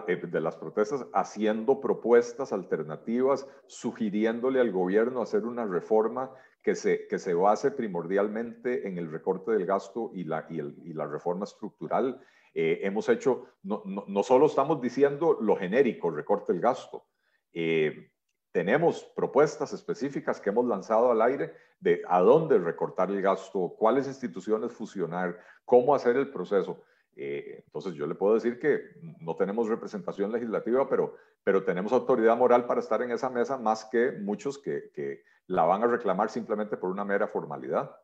eh, 0.07 0.17
de 0.17 0.41
las 0.41 0.57
protestas, 0.57 1.05
haciendo 1.13 1.79
propuestas 1.79 2.51
alternativas, 2.51 3.47
sugiriéndole 3.67 4.59
al 4.59 4.73
gobierno 4.73 5.21
hacer 5.21 5.45
una 5.45 5.65
reforma 5.65 6.29
que 6.61 6.75
se, 6.75 7.07
que 7.07 7.19
se 7.19 7.33
base 7.33 7.71
primordialmente 7.71 8.85
en 8.85 8.97
el 8.97 9.09
recorte 9.09 9.51
del 9.51 9.65
gasto 9.65 10.11
y 10.13 10.25
la, 10.25 10.45
y, 10.49 10.59
el, 10.59 10.75
y 10.83 10.91
la 10.91 11.07
reforma 11.07 11.45
estructural. 11.45 12.21
Eh, 12.53 12.81
hemos 12.83 13.07
hecho, 13.07 13.45
no, 13.63 13.81
no, 13.85 14.03
no, 14.09 14.23
solo 14.23 14.47
estamos 14.47 14.81
diciendo 14.81 15.37
lo 15.39 15.55
genérico, 15.55 16.11
recorte 16.11 16.51
el 16.51 16.59
gasto. 16.59 17.05
Eh, 17.53 18.09
tenemos 18.57 19.03
propuestas 19.15 19.71
específicas 19.71 20.41
que 20.41 20.49
hemos 20.49 20.65
lanzado 20.65 21.11
al 21.11 21.21
aire 21.21 21.53
de 21.79 22.01
a 22.07 22.21
dónde 22.21 22.57
recortar 22.57 23.11
el 23.11 23.21
gasto, 23.21 23.75
cuáles 23.77 24.07
instituciones 24.07 24.71
fusionar, 24.71 25.39
cómo 25.63 25.93
hacer 25.93 26.17
el 26.17 26.31
proceso. 26.31 26.81
Eh, 27.15 27.61
entonces 27.67 27.93
yo 27.93 28.07
le 28.07 28.15
puedo 28.15 28.33
decir 28.33 28.57
que 28.57 28.81
no 29.19 29.35
tenemos 29.35 29.67
representación 29.67 30.31
legislativa, 30.31 30.89
pero, 30.89 31.17
pero 31.43 31.63
tenemos 31.65 31.93
autoridad 31.93 32.35
moral 32.35 32.65
para 32.65 32.79
estar 32.79 32.99
en 33.03 33.11
esa 33.11 33.29
mesa 33.29 33.59
más 33.59 33.85
que 33.85 34.13
muchos 34.13 34.57
que, 34.57 34.89
que 34.91 35.21
la 35.45 35.63
van 35.65 35.83
a 35.83 35.87
reclamar 35.87 36.31
simplemente 36.31 36.77
por 36.77 36.89
una 36.89 37.05
mera 37.05 37.27
formalidad. 37.27 37.95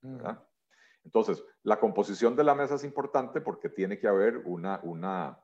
Mm. 0.00 0.22
Entonces, 1.04 1.44
la 1.62 1.78
composición 1.78 2.36
de 2.36 2.44
la 2.44 2.54
mesa 2.54 2.76
es 2.76 2.84
importante 2.84 3.42
porque 3.42 3.68
tiene 3.68 3.98
que 3.98 4.08
haber 4.08 4.38
una, 4.46 4.80
una 4.82 5.38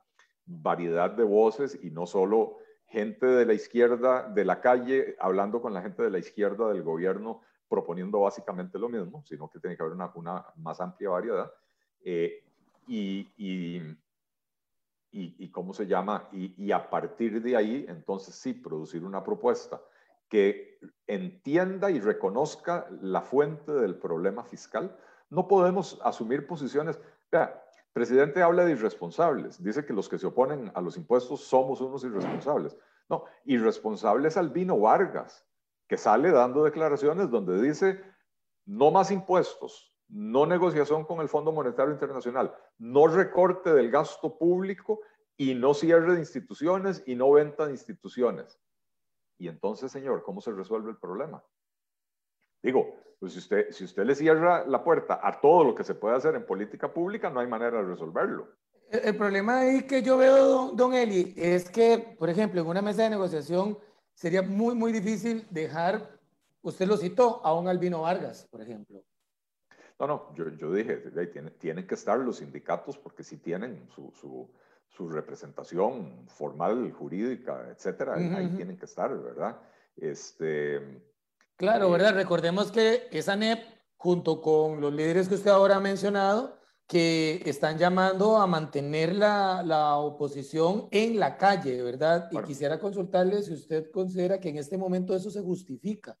variedad 0.47 1.11
de 1.11 1.25
voces 1.25 1.77
y 1.79 1.91
no 1.91 2.07
solo 2.07 2.57
gente 2.87 3.25
de 3.25 3.45
la 3.45 3.53
izquierda 3.53 4.27
de 4.29 4.45
la 4.45 4.61
calle 4.61 5.15
hablando 5.19 5.61
con 5.61 5.73
la 5.73 5.81
gente 5.81 6.03
de 6.03 6.09
la 6.09 6.19
izquierda 6.19 6.69
del 6.69 6.83
gobierno 6.83 7.41
proponiendo 7.67 8.21
básicamente 8.21 8.79
lo 8.79 8.89
mismo, 8.89 9.23
sino 9.25 9.49
que 9.49 9.59
tiene 9.59 9.75
que 9.75 9.83
haber 9.83 9.93
una, 9.93 10.45
más 10.55 10.79
amplia 10.79 11.09
variedad. 11.09 11.51
Eh, 12.03 12.43
y, 12.87 13.29
y, 13.37 13.81
y, 15.11 15.49
cómo 15.49 15.73
se 15.73 15.87
llama, 15.87 16.29
y, 16.31 16.71
a 16.71 16.89
partir 16.89 17.41
de 17.41 17.55
ahí, 17.57 17.85
entonces 17.89 18.35
sí, 18.35 18.53
producir 18.53 19.03
una 19.03 19.23
propuesta 19.23 19.81
que 20.29 20.79
entienda 21.07 21.89
y 21.91 21.99
reconozca 21.99 22.87
la 23.01 23.21
fuente 23.21 23.71
del 23.71 23.95
problema 23.95 24.43
fiscal. 24.43 24.95
No 25.29 25.47
podemos 25.47 25.99
asumir 26.03 26.45
posiciones. 26.45 26.99
Vea, 27.31 27.63
presidente 27.97 28.43
habla 28.43 28.63
de 28.63 28.73
irresponsables, 28.73 29.63
dice 29.63 29.83
que 29.83 29.91
los 29.91 30.07
que 30.07 30.19
se 30.19 30.27
oponen 30.27 30.71
a 30.75 30.81
los 30.81 30.97
impuestos 30.97 31.41
somos 31.41 31.81
unos 31.81 32.03
irresponsables. 32.03 32.77
No, 33.09 33.23
irresponsable 33.45 34.27
es 34.27 34.37
Albino 34.37 34.79
Vargas, 34.79 35.47
que 35.87 35.97
sale 35.97 36.29
dando 36.29 36.63
declaraciones 36.63 37.31
donde 37.31 37.59
dice 37.59 37.99
no 38.67 38.91
más 38.91 39.09
impuestos, 39.09 39.97
no 40.09 40.45
negociación 40.45 41.05
con 41.05 41.21
el 41.21 41.27
Fondo 41.27 41.51
Monetario 41.51 41.91
Internacional, 41.91 42.53
no 42.77 43.07
recorte 43.07 43.73
del 43.73 43.89
gasto 43.89 44.37
público 44.37 44.99
y 45.35 45.55
no 45.55 45.73
cierre 45.73 46.13
de 46.13 46.19
instituciones 46.19 47.01
y 47.07 47.15
no 47.15 47.31
venta 47.31 47.65
de 47.65 47.71
instituciones. 47.71 48.59
Y 49.39 49.47
entonces, 49.47 49.91
señor, 49.91 50.21
¿cómo 50.21 50.39
se 50.39 50.51
resuelve 50.51 50.91
el 50.91 50.97
problema? 50.97 51.43
Digo, 52.61 52.95
pues 53.19 53.33
si 53.33 53.39
usted, 53.39 53.71
si 53.71 53.83
usted 53.83 54.05
le 54.05 54.15
cierra 54.15 54.65
la 54.65 54.83
puerta 54.83 55.19
a 55.21 55.39
todo 55.39 55.63
lo 55.63 55.75
que 55.75 55.83
se 55.83 55.95
puede 55.95 56.15
hacer 56.15 56.35
en 56.35 56.45
política 56.45 56.93
pública, 56.93 57.29
no 57.29 57.39
hay 57.39 57.47
manera 57.47 57.77
de 57.77 57.83
resolverlo. 57.83 58.47
El, 58.89 59.17
problema 59.17 59.59
ahí 59.59 59.83
que 59.83 60.01
yo 60.01 60.17
veo, 60.17 60.71
don, 60.71 60.93
Eli, 60.93 61.33
es 61.35 61.69
que, 61.69 62.15
por 62.17 62.29
ejemplo, 62.29 62.61
en 62.61 62.67
una 62.67 62.81
mesa 62.81 63.03
de 63.03 63.09
negociación 63.09 63.77
sería 64.13 64.41
muy, 64.41 64.75
muy 64.75 64.93
difícil 64.93 65.45
dejar, 65.49 66.17
usted 66.61 66.87
lo 66.87 66.95
citó, 66.95 67.41
a 67.43 67.53
un 67.53 67.67
Albino 67.67 68.01
Vargas, 68.01 68.47
por 68.49 68.61
ejemplo. 68.61 69.03
No, 69.99 70.07
no, 70.07 70.35
yo, 70.35 70.49
yo 70.49 70.71
dije, 70.71 70.97
tienen, 71.59 71.87
que 71.87 71.95
estar 71.95 72.17
los 72.19 72.37
sindicatos 72.37 72.97
porque 72.97 73.23
si 73.23 73.37
tienen 73.37 73.89
su, 73.89 74.11
su, 74.11 74.49
su 74.87 75.09
representación 75.09 76.27
formal, 76.29 76.91
jurídica, 76.93 77.67
etcétera, 77.69 78.13
ahí 78.13 78.49
tienen 78.55 78.77
que 78.77 78.85
estar, 78.85 79.15
¿verdad? 79.21 79.59
Este, 79.95 81.01
claro, 81.57 81.91
¿verdad? 81.91 82.11
Eh, 82.11 82.13
Recordemos 82.13 82.71
que 82.71 83.09
esa 83.11 83.35
NEP, 83.35 83.59
junto 83.97 84.41
con 84.41 84.79
los 84.79 84.93
líderes 84.93 85.27
que 85.27 85.35
usted 85.35 85.51
ahora 85.51 85.75
ha 85.75 85.81
mencionado, 85.81 86.57
que 86.87 87.41
están 87.45 87.77
llamando 87.77 88.37
a 88.37 88.47
mantener 88.47 89.13
la, 89.13 89.61
la 89.61 89.97
oposición 89.97 90.87
en 90.91 91.19
la 91.19 91.35
calle, 91.35 91.81
¿verdad? 91.83 92.29
Y 92.31 92.41
quisiera 92.43 92.79
consultarle 92.79 93.43
si 93.43 93.53
usted 93.53 93.91
considera 93.91 94.39
que 94.39 94.47
en 94.47 94.57
este 94.57 94.77
momento 94.77 95.13
eso 95.13 95.29
se 95.29 95.41
justifica, 95.41 96.17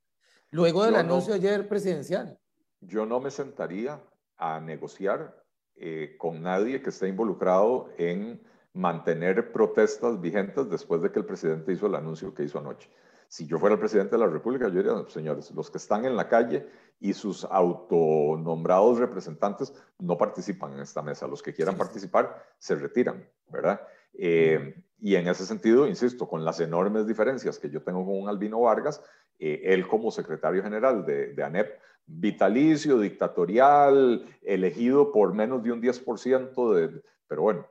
luego 0.49 0.83
del 0.83 0.95
anuncio 0.95 1.33
ayer 1.33 1.69
presidencial 1.69 2.37
yo 2.81 3.05
no 3.05 3.19
me 3.19 3.31
sentaría 3.31 4.01
a 4.37 4.59
negociar 4.59 5.43
eh, 5.75 6.15
con 6.17 6.41
nadie 6.41 6.81
que 6.81 6.89
esté 6.89 7.07
involucrado 7.07 7.89
en 7.97 8.41
mantener 8.73 9.51
protestas 9.51 10.19
vigentes 10.21 10.69
después 10.69 11.01
de 11.01 11.11
que 11.11 11.19
el 11.19 11.25
presidente 11.25 11.73
hizo 11.73 11.87
el 11.87 11.95
anuncio 11.95 12.33
que 12.33 12.43
hizo 12.43 12.59
anoche. 12.59 12.89
Si 13.27 13.45
yo 13.45 13.59
fuera 13.59 13.73
el 13.73 13.79
presidente 13.79 14.11
de 14.11 14.19
la 14.19 14.27
República, 14.27 14.67
yo 14.67 14.75
diría, 14.75 14.93
señores, 15.09 15.51
los 15.51 15.69
que 15.69 15.77
están 15.77 16.05
en 16.05 16.15
la 16.15 16.27
calle 16.27 16.67
y 16.99 17.13
sus 17.13 17.45
autonombrados 17.45 18.97
representantes 18.97 19.73
no 19.99 20.17
participan 20.17 20.73
en 20.73 20.79
esta 20.79 21.01
mesa. 21.01 21.27
Los 21.27 21.43
que 21.43 21.53
quieran 21.53 21.77
participar 21.77 22.43
se 22.57 22.75
retiran, 22.75 23.27
¿verdad? 23.49 23.81
Eh, 24.13 24.81
y 24.99 25.15
en 25.15 25.27
ese 25.27 25.45
sentido, 25.45 25.87
insisto, 25.87 26.27
con 26.27 26.43
las 26.43 26.59
enormes 26.59 27.05
diferencias 27.05 27.59
que 27.59 27.69
yo 27.69 27.83
tengo 27.83 28.05
con 28.05 28.17
un 28.17 28.29
Albino 28.29 28.61
Vargas, 28.61 29.01
eh, 29.39 29.61
él 29.65 29.87
como 29.87 30.09
secretario 30.09 30.63
general 30.63 31.05
de, 31.05 31.33
de 31.33 31.43
ANEP 31.43 31.79
vitalicio, 32.07 32.99
dictatorial, 32.99 34.25
elegido 34.41 35.11
por 35.11 35.33
menos 35.33 35.61
de 35.61 35.73
un 35.73 35.81
10%, 35.81 36.73
de, 36.73 37.01
pero 37.27 37.41
bueno, 37.41 37.67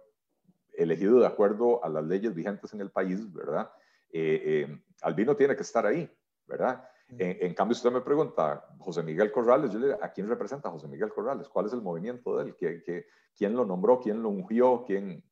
elegido 0.74 1.18
de 1.18 1.26
acuerdo 1.26 1.82
a 1.82 1.88
las 1.88 2.04
leyes 2.04 2.34
vigentes 2.34 2.72
en 2.74 2.82
el 2.82 2.90
país, 2.90 3.32
¿verdad? 3.32 3.70
Eh, 4.12 4.42
eh, 4.44 4.78
Albino 5.02 5.36
tiene 5.36 5.56
que 5.56 5.62
estar 5.62 5.86
ahí, 5.86 6.10
¿verdad? 6.46 6.88
En, 7.08 7.54
cambio, 7.54 7.74
usted 7.74 7.92
me 7.92 8.00
pregunta, 8.00 8.66
José 8.78 9.02
Miguel 9.02 9.30
Corrales, 9.30 9.70
yo 9.70 9.78
le 9.78 9.94
¿a 9.94 10.12
quién 10.12 10.28
representa 10.28 10.70
José 10.70 10.88
Miguel 10.88 11.10
Corrales? 11.10 11.48
¿Cuál 11.48 11.66
es 11.66 11.72
el 11.72 11.80
movimiento 11.80 12.36
de 12.36 12.44
él? 12.46 12.56
¿Qué, 12.56 13.06
quién 13.36 13.54
lo 13.54 13.64
nombró? 13.64 14.00
¿Quién 14.00 14.22
lo 14.22 14.28
ungió? 14.28 14.82
¿Quién? 14.84 15.22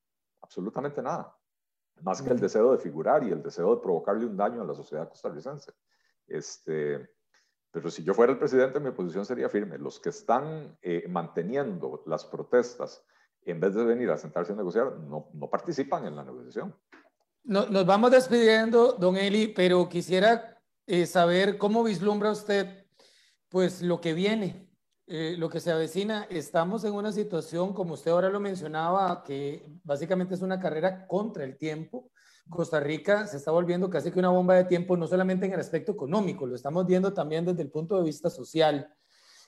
Absolutamente 0.41 1.03
nada. 1.03 1.37
Más 2.03 2.23
que 2.23 2.31
el 2.31 2.39
deseo 2.39 2.73
de 2.73 2.79
figurar 2.79 3.25
y 3.25 3.31
el 3.31 3.43
deseo 3.43 3.75
de 3.75 3.83
provocarle 3.83 4.25
un 4.27 4.37
daño 4.37 4.63
a 4.63 4.65
la 4.65 4.75
sociedad 4.75 5.09
costarricense. 5.09 5.73
Este, 6.29 7.09
pero 7.71 7.91
si 7.91 8.05
yo 8.05 8.15
fuera 8.15 8.33
el 8.33 8.39
presidente, 8.39 8.79
mi 8.79 8.93
posición 8.93 9.27
sería 9.27 9.49
firme. 9.49 9.77
Los 9.79 9.99
que 9.99 10.11
están 10.11 10.79
eh, 10.81 11.07
manteniendo 11.09 12.05
las 12.07 12.25
protestas, 12.25 13.05
en 13.43 13.59
vez 13.59 13.75
de 13.75 13.85
venir 13.85 14.11
a 14.11 14.17
sentarse 14.17 14.53
a 14.53 14.57
negociar, 14.57 14.97
no, 14.99 15.29
no 15.33 15.51
participan 15.51 16.07
en 16.07 16.15
la 16.15 16.25
negociación. 16.25 16.73
Nos 17.45 17.87
vamos 17.87 18.11
despidiendo, 18.11 18.93
don 18.95 19.17
Eli, 19.17 19.49
pero 19.49 19.89
quisiera 19.89 20.61
eh, 20.87 21.07
saber 21.07 21.59
cómo 21.59 21.85
vislumbra 21.85 22.31
usted 22.31 22.87
pues 23.49 23.83
lo 23.83 24.01
que 24.01 24.15
viene, 24.15 24.69
eh, 25.07 25.37
lo 25.39 25.49
que 25.49 25.61
se 25.61 25.71
avecina. 25.71 26.27
Estamos 26.31 26.85
en 26.85 26.95
una 26.95 27.13
situación, 27.13 27.73
como 27.73 27.95
usted 27.95 28.11
ahora 28.11 28.31
lo 28.31 28.41
mencionaba, 28.41 29.23
que 29.23 29.65
básicamente 29.85 30.35
es 30.35 30.43
una 30.43 30.59
carrera 30.59 31.07
contra 31.07 31.45
el 31.45 31.57
tiempo. 31.57 32.11
Costa 32.49 32.81
Rica 32.81 33.27
se 33.27 33.37
está 33.37 33.51
volviendo 33.51 33.89
casi 33.89 34.11
que 34.11 34.19
una 34.19 34.31
bomba 34.31 34.55
de 34.55 34.65
tiempo, 34.65 34.97
no 34.97 35.07
solamente 35.07 35.47
en 35.47 35.53
el 35.53 35.61
aspecto 35.61 35.93
económico, 35.93 36.47
lo 36.47 36.57
estamos 36.57 36.87
viendo 36.87 37.13
también 37.13 37.45
desde 37.45 37.63
el 37.63 37.71
punto 37.71 37.97
de 37.97 38.05
vista 38.05 38.29
social. 38.29 38.93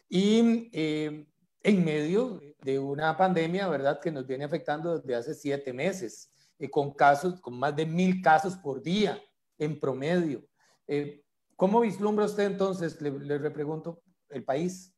Y 0.08 0.70
eh, 0.72 1.26
en 1.62 1.84
medio 1.84 2.40
de 2.62 2.78
una 2.78 3.16
pandemia, 3.16 3.68
¿verdad?, 3.68 4.00
que 4.00 4.12
nos 4.12 4.26
viene 4.26 4.44
afectando 4.44 4.98
desde 4.98 5.14
hace 5.16 5.34
siete 5.34 5.72
meses, 5.72 6.30
eh, 6.58 6.70
con 6.70 6.92
casos, 6.92 7.40
con 7.40 7.58
más 7.58 7.74
de 7.74 7.86
mil 7.86 8.22
casos 8.22 8.56
por 8.56 8.82
día 8.82 9.20
en 9.58 9.78
promedio. 9.78 10.42
Eh, 10.86 11.22
¿Cómo 11.56 11.80
vislumbra 11.80 12.26
usted 12.26 12.44
entonces, 12.44 13.00
le, 13.00 13.10
le 13.10 13.38
repregunto, 13.38 14.02
el 14.28 14.44
país? 14.44 14.92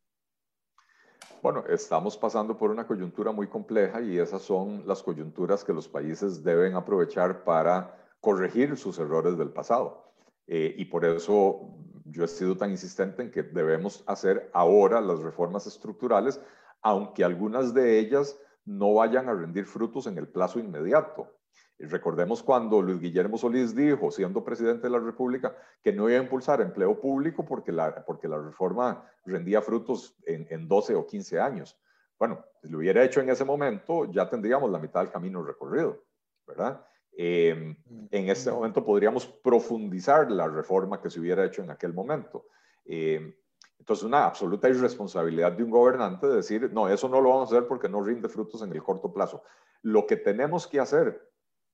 Bueno, 1.43 1.65
estamos 1.69 2.17
pasando 2.17 2.57
por 2.57 2.71
una 2.71 2.87
coyuntura 2.87 3.31
muy 3.31 3.47
compleja 3.47 4.01
y 4.01 4.19
esas 4.19 4.43
son 4.43 4.83
las 4.87 5.03
coyunturas 5.03 5.63
que 5.63 5.73
los 5.73 5.89
países 5.89 6.43
deben 6.43 6.75
aprovechar 6.75 7.45
para 7.45 7.95
corregir 8.21 8.77
sus 8.77 8.99
errores 8.99 9.39
del 9.39 9.51
pasado. 9.51 10.13
Eh, 10.47 10.75
y 10.77 10.87
por 10.87 11.05
eso 11.05 11.75
yo 12.05 12.25
he 12.25 12.29
sido 12.29 12.57
tan 12.57 12.71
insistente 12.71 13.23
en 13.23 13.31
que 13.31 13.43
debemos 13.43 14.03
hacer 14.07 14.51
ahora 14.53 15.01
las 15.01 15.21
reformas 15.21 15.67
estructurales, 15.67 16.41
aunque 16.83 17.23
algunas 17.23 17.75
de 17.75 17.99
ellas 17.99 18.37
no 18.65 18.95
vayan 18.95 19.29
a 19.29 19.35
rendir 19.35 19.67
frutos 19.67 20.07
en 20.07 20.19
el 20.19 20.29
plazo 20.29 20.59
inmediato. 20.59 21.38
Recordemos 21.87 22.43
cuando 22.43 22.83
Luis 22.83 23.01
Guillermo 23.01 23.39
Solís 23.39 23.75
dijo, 23.75 24.11
siendo 24.11 24.45
presidente 24.45 24.83
de 24.83 24.91
la 24.91 24.99
República, 24.99 25.57
que 25.83 25.93
no 25.93 26.09
iba 26.09 26.19
a 26.19 26.23
impulsar 26.23 26.61
empleo 26.61 27.01
público 27.01 27.45
porque 27.45 27.73
la, 27.73 28.05
porque 28.05 28.29
la 28.29 28.41
reforma 28.41 29.05
rendía 29.25 29.63
frutos 29.63 30.17
en, 30.27 30.47
en 30.51 30.67
12 30.67 30.95
o 30.95 31.07
15 31.07 31.41
años. 31.41 31.79
Bueno, 32.19 32.45
si 32.61 32.69
lo 32.69 32.79
hubiera 32.79 33.05
hecho 33.05 33.21
en 33.21 33.31
ese 33.31 33.45
momento, 33.45 34.11
ya 34.11 34.29
tendríamos 34.29 34.71
la 34.71 34.81
mitad 34.81 35.01
del 35.01 35.13
camino 35.13 35.43
recorrido, 35.43 36.03
¿verdad? 36.47 36.85
Em, 37.13 37.77
en 38.11 38.29
este 38.29 38.51
momento 38.51 38.85
podríamos 38.85 39.27
profundizar 39.27 40.31
la 40.31 40.49
reforma 40.49 41.01
que 41.01 41.11
se 41.11 41.21
hubiera 41.21 41.45
hecho 41.45 41.63
en 41.63 41.71
aquel 41.71 41.93
momento. 41.93 42.47
Em, 42.85 43.35
entonces, 43.79 44.05
una 44.05 44.25
absoluta 44.25 44.69
irresponsabilidad 44.69 45.53
de 45.53 45.63
un 45.63 45.71
gobernante 45.71 46.27
decir, 46.27 46.73
no, 46.73 46.89
eso 46.89 47.09
no 47.09 47.21
lo 47.21 47.31
vamos 47.31 47.53
a 47.53 47.57
hacer 47.57 47.69
porque 47.69 47.89
no 47.89 48.03
rinde 48.03 48.29
frutos 48.29 48.63
en 48.63 48.73
el 48.73 48.83
corto 48.83 49.13
plazo. 49.13 49.43
Lo 49.83 50.07
que 50.07 50.17
tenemos 50.17 50.67
que 50.67 50.81
hacer 50.81 51.28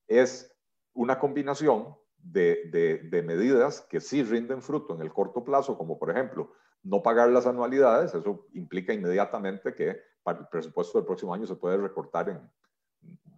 es 0.06 0.54
una 0.92 1.18
combinación 1.18 1.96
de, 2.16 3.00
de, 3.10 3.22
medidas 3.22 3.82
que 3.82 4.00
sí 4.00 4.22
rinden 4.22 4.62
fruto 4.62 4.94
en 4.94 5.02
el 5.02 5.12
corto 5.12 5.44
plazo, 5.44 5.76
como 5.76 5.98
por 5.98 6.10
ejemplo, 6.10 6.52
no 6.82 7.02
pagar 7.02 7.30
las 7.30 7.46
anualidades, 7.46 8.14
eso 8.14 8.46
implica 8.54 8.92
inmediatamente 8.92 9.74
que 9.74 10.00
para 10.22 10.40
el 10.40 10.48
presupuesto 10.48 10.98
del 10.98 11.06
próximo 11.06 11.34
año 11.34 11.46
se 11.46 11.56
puede 11.56 11.76
recortar 11.76 12.30
en 12.30 12.50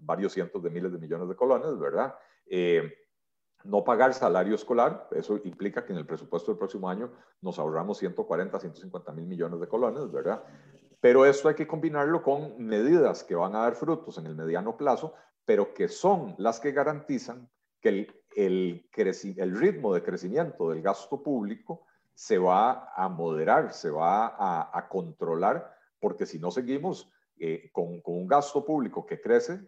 varios 0.01 0.33
cientos 0.33 0.63
de 0.63 0.71
miles 0.71 0.93
de 0.93 0.99
millones 0.99 1.29
de 1.29 1.35
colones, 1.35 1.79
¿verdad? 1.79 2.15
Eh, 2.47 2.93
no 3.65 3.83
pagar 3.83 4.15
salario 4.15 4.55
escolar, 4.55 5.09
eso 5.13 5.41
implica 5.45 5.85
que 5.85 5.93
en 5.93 5.99
el 5.99 6.07
presupuesto 6.07 6.53
del 6.53 6.59
próximo 6.59 6.89
año 6.89 7.13
nos 7.41 7.59
ahorramos 7.59 7.99
140, 7.99 8.61
150 8.61 9.13
mil 9.13 9.27
millones 9.27 9.61
de 9.61 9.67
colones, 9.67 10.11
¿verdad? 10.13 10.45
Pero 11.01 11.27
esto 11.27 11.49
hay 11.49 11.55
que 11.55 11.67
combinarlo 11.67 12.23
con 12.23 12.65
medidas 12.65 13.25
que 13.25 13.35
van 13.35 13.55
a 13.57 13.61
dar 13.61 13.75
frutos 13.75 14.19
en 14.19 14.27
el 14.27 14.37
mediano 14.37 14.77
plazo, 14.77 15.15
pero 15.47 15.73
que 15.73 15.89
son 15.89 16.35
las 16.37 16.61
que 16.61 16.73
garantizan 16.73 17.49
que 17.81 17.89
el, 17.89 18.23
el, 18.37 18.91
el 18.95 19.59
ritmo 19.59 19.95
de 19.95 20.03
crecimiento 20.03 20.69
del 20.69 20.83
gasto 20.83 21.23
público 21.23 21.87
se 22.13 22.37
va 22.37 22.93
a 22.95 23.09
moderar, 23.09 23.73
se 23.73 23.91
va 23.91 24.35
a, 24.77 24.89
controlar, 24.89 25.75
porque 26.01 26.27
si 26.27 26.39
no 26.39 26.51
seguimos 26.51 27.11
eh, 27.39 27.71
con, 27.73 28.01
con, 28.01 28.17
un 28.17 28.27
gasto 28.27 28.65
público 28.65 29.07
que 29.07 29.21
crece 29.21 29.67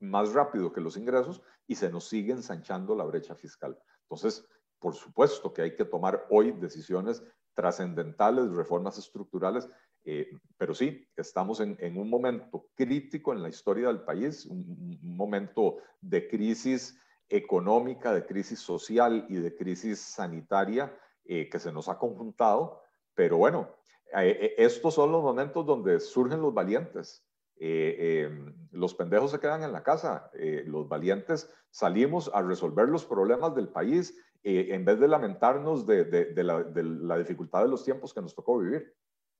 más 0.00 0.32
rápido 0.32 0.72
que 0.72 0.80
los 0.80 0.96
ingresos 0.96 1.42
y 1.66 1.76
se 1.76 1.90
nos 1.90 2.08
sigue 2.08 2.32
ensanchando 2.32 2.94
la 2.94 3.04
brecha 3.04 3.34
fiscal. 3.34 3.78
Entonces, 4.02 4.46
por 4.78 4.94
supuesto 4.94 5.52
que 5.52 5.62
hay 5.62 5.76
que 5.76 5.84
tomar 5.84 6.26
hoy 6.30 6.52
decisiones 6.52 7.22
trascendentales, 7.54 8.50
reformas 8.50 8.98
estructurales, 8.98 9.68
eh, 10.04 10.30
pero 10.56 10.74
sí, 10.74 11.06
estamos 11.16 11.60
en, 11.60 11.98
un 11.98 12.08
momento 12.08 12.68
crítico 12.74 13.32
en 13.32 13.42
la 13.42 13.48
historia 13.48 13.88
del 13.88 14.02
país, 14.02 14.46
un, 14.46 14.98
momento 15.02 15.78
de 16.00 16.28
crisis 16.28 16.98
económica, 17.28 18.12
de 18.12 18.26
crisis 18.26 18.58
social 18.60 19.26
y 19.28 19.36
de 19.36 19.54
crisis 19.56 20.00
sanitaria 20.00 20.94
eh, 21.24 21.48
que 21.48 21.58
se 21.58 21.72
nos 21.72 21.88
ha 21.88 21.98
conjuntado, 21.98 22.82
pero 23.14 23.38
bueno, 23.38 23.70
eh, 24.16 24.54
estos 24.58 24.94
son 24.94 25.10
los 25.12 25.22
momentos 25.22 25.64
donde 25.64 26.00
surgen 26.00 26.42
los 26.42 26.52
valientes, 26.52 27.24
eh, 27.56 28.24
em, 28.26 28.52
los 28.72 28.94
pendejos 28.94 29.30
se 29.30 29.38
quedan 29.38 29.62
en 29.62 29.72
la 29.72 29.82
casa, 29.82 30.30
eh, 30.34 30.64
los 30.66 30.88
valientes 30.88 31.48
salimos 31.70 32.30
a 32.34 32.42
resolver 32.42 32.88
los 32.88 33.04
problemas 33.04 33.54
del 33.54 33.68
país 33.68 34.18
eh, 34.42 34.68
en 34.70 34.84
vez 34.84 34.98
de 34.98 35.08
lamentarnos 35.08 35.86
de, 35.86 36.34
la, 36.36 37.18
dificultad 37.18 37.62
de 37.62 37.68
los 37.68 37.84
tiempos 37.84 38.12
que 38.12 38.20
nos 38.20 38.34
tocó 38.34 38.58
vivir. 38.58 38.92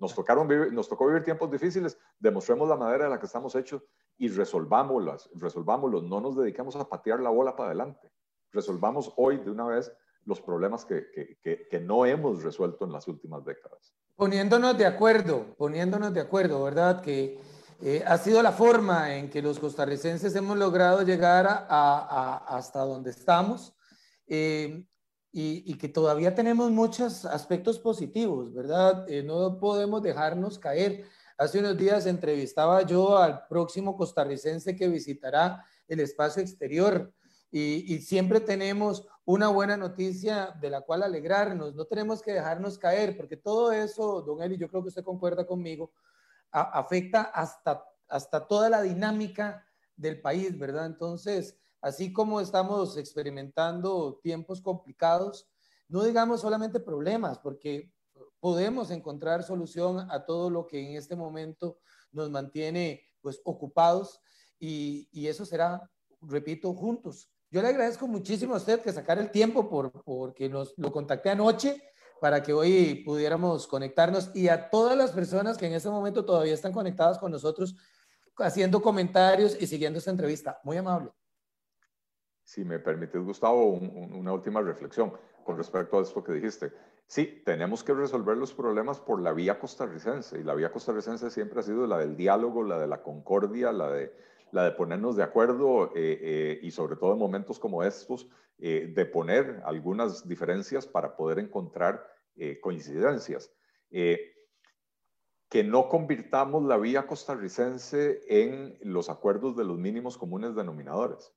Nos, 0.04 0.14
tocaron 0.14 0.46
vivir, 0.46 0.70
nos 0.70 0.86
tocó 0.86 1.06
vivir 1.06 1.24
tiempos 1.24 1.50
difíciles, 1.50 1.96
demostremos 2.18 2.68
la 2.68 2.76
manera 2.76 3.04
de 3.04 3.10
la 3.10 3.18
que 3.18 3.24
estamos 3.24 3.54
hechos 3.54 3.82
y 4.18 4.28
resolvámoslas, 4.28 5.30
resolvámoslos, 5.34 6.02
no 6.02 6.20
nos 6.20 6.36
dediquemos 6.36 6.76
a 6.76 6.86
patear 6.86 7.20
la 7.20 7.30
bola 7.30 7.56
para 7.56 7.70
adelante. 7.70 8.12
Resolvamos 8.52 9.14
hoy 9.16 9.38
de 9.38 9.50
una 9.50 9.64
vez 9.64 9.90
los 10.26 10.42
problemas 10.42 10.84
que, 10.84 11.38
que 11.42 11.80
no 11.80 12.04
hemos 12.04 12.42
resuelto 12.42 12.84
en 12.84 12.92
las 12.92 13.08
últimas 13.08 13.46
décadas. 13.46 13.94
Poniéndonos 14.14 14.76
de 14.76 14.84
acuerdo, 14.84 15.54
poniéndonos 15.56 16.12
de 16.12 16.20
acuerdo, 16.20 16.62
¿verdad? 16.62 17.00
Que 17.00 17.40
eh, 17.80 18.04
ha 18.06 18.18
sido 18.18 18.42
la 18.42 18.52
forma 18.52 19.16
en 19.16 19.30
que 19.30 19.40
los 19.40 19.58
costarricenses 19.58 20.36
hemos 20.36 20.58
logrado 20.58 21.00
llegar 21.00 21.46
a, 21.48 22.44
hasta 22.46 22.80
donde 22.80 23.10
estamos 23.10 23.74
eh, 24.26 24.86
y, 25.36 25.74
que 25.78 25.88
todavía 25.88 26.32
tenemos 26.32 26.70
muchos 26.70 27.24
aspectos 27.24 27.80
positivos, 27.80 28.54
¿verdad? 28.54 29.04
Eh, 29.10 29.24
no 29.24 29.58
podemos 29.58 30.00
dejarnos 30.00 30.60
caer. 30.60 31.06
Hace 31.36 31.58
unos 31.58 31.76
días 31.76 32.06
entrevistaba 32.06 32.82
yo 32.82 33.18
al 33.18 33.44
próximo 33.48 33.96
costarricense 33.96 34.76
que 34.76 34.86
visitará 34.86 35.64
el 35.88 35.98
espacio 35.98 36.40
exterior 36.40 37.12
y, 37.50 37.92
y 37.92 38.00
siempre 38.00 38.38
tenemos 38.38 39.08
una 39.24 39.48
buena 39.48 39.76
noticia 39.76 40.54
de 40.60 40.70
la 40.70 40.82
cual 40.82 41.02
alegrarnos. 41.02 41.74
No 41.74 41.84
tenemos 41.86 42.22
que 42.22 42.32
dejarnos 42.32 42.78
caer 42.78 43.16
porque 43.16 43.36
todo 43.36 43.72
eso, 43.72 44.22
don 44.22 44.40
Eli, 44.40 44.56
yo 44.56 44.68
creo 44.68 44.82
que 44.82 44.90
usted 44.90 45.02
concuerda 45.02 45.44
conmigo, 45.44 45.90
afecta 46.52 47.22
hasta, 47.22 47.84
hasta 48.06 48.46
toda 48.46 48.70
la 48.70 48.82
dinámica 48.82 49.66
del 49.96 50.20
país, 50.20 50.56
¿verdad? 50.56 50.86
Entonces, 50.86 51.58
así 51.84 52.14
como 52.14 52.40
estamos 52.40 52.96
experimentando 52.96 54.18
tiempos 54.22 54.62
complicados, 54.62 55.46
no 55.86 56.02
digamos 56.02 56.40
solamente 56.40 56.80
problemas, 56.80 57.38
porque 57.38 57.92
podemos 58.40 58.90
encontrar 58.90 59.42
solución 59.42 60.10
a 60.10 60.24
todo 60.24 60.48
lo 60.48 60.66
que 60.66 60.80
en 60.80 60.96
este 60.96 61.14
momento 61.14 61.78
nos 62.10 62.30
mantiene 62.30 63.02
pues 63.20 63.38
ocupados 63.44 64.18
y, 64.58 65.10
y 65.12 65.26
eso 65.26 65.44
será, 65.44 65.90
repito, 66.22 66.72
juntos. 66.72 67.30
Yo 67.50 67.60
le 67.60 67.68
agradezco 67.68 68.08
muchísimo 68.08 68.54
a 68.54 68.58
usted 68.58 68.80
que 68.80 68.90
sacar 68.90 69.18
el 69.18 69.30
tiempo 69.30 69.68
por, 69.68 69.92
porque 70.04 70.48
nos 70.48 70.72
lo 70.78 70.90
contacté 70.90 71.28
anoche 71.28 71.82
para 72.18 72.42
que 72.42 72.54
hoy 72.54 73.02
pudiéramos 73.04 73.66
conectarnos 73.66 74.30
y 74.34 74.48
a 74.48 74.70
todas 74.70 74.96
las 74.96 75.10
personas 75.10 75.58
que 75.58 75.66
en 75.66 75.74
este 75.74 75.90
momento 75.90 76.24
todavía 76.24 76.54
están 76.54 76.72
conectadas 76.72 77.18
con 77.18 77.30
nosotros, 77.30 77.76
haciendo 78.38 78.80
comentarios 78.80 79.54
y 79.60 79.66
siguiendo 79.66 79.98
esta 79.98 80.12
entrevista. 80.12 80.58
Muy 80.64 80.78
amable. 80.78 81.12
Si 82.44 82.64
me 82.64 82.78
permites, 82.78 83.22
Gustavo, 83.22 83.70
una 83.72 84.32
última 84.32 84.60
reflexión 84.60 85.12
con 85.44 85.56
respecto 85.56 85.98
a 85.98 86.02
esto 86.02 86.22
que 86.22 86.32
dijiste. 86.32 86.72
Sí, 87.06 87.42
tenemos 87.44 87.82
que 87.82 87.92
resolver 87.92 88.36
los 88.36 88.54
problemas 88.54 89.00
por 89.00 89.20
la 89.20 89.32
vía 89.32 89.58
costarricense 89.58 90.38
y 90.38 90.42
la 90.42 90.54
vía 90.54 90.70
costarricense 90.70 91.30
siempre 91.30 91.60
ha 91.60 91.62
sido 91.62 91.86
la 91.86 91.98
del 91.98 92.16
diálogo, 92.16 92.62
la 92.62 92.78
de 92.78 92.86
la 92.86 93.02
concordia, 93.02 93.72
la 93.72 93.90
de, 93.90 94.12
la 94.52 94.64
de 94.64 94.70
ponernos 94.70 95.16
de 95.16 95.22
acuerdo 95.22 95.86
eh, 95.94 96.18
eh, 96.22 96.60
y 96.62 96.70
sobre 96.70 96.96
todo 96.96 97.12
en 97.12 97.18
momentos 97.18 97.58
como 97.58 97.82
estos, 97.82 98.28
eh, 98.58 98.92
de 98.94 99.04
poner 99.04 99.62
algunas 99.64 100.28
diferencias 100.28 100.86
para 100.86 101.16
poder 101.16 101.40
encontrar 101.40 102.06
eh, 102.36 102.60
coincidencias. 102.60 103.52
Eh, 103.90 104.32
que 105.48 105.64
no 105.64 105.88
convirtamos 105.88 106.64
la 106.64 106.76
vía 106.76 107.06
costarricense 107.06 108.22
en 108.28 108.78
los 108.82 109.10
acuerdos 109.10 109.56
de 109.56 109.64
los 109.64 109.78
mínimos 109.78 110.16
comunes 110.16 110.54
denominadores. 110.54 111.32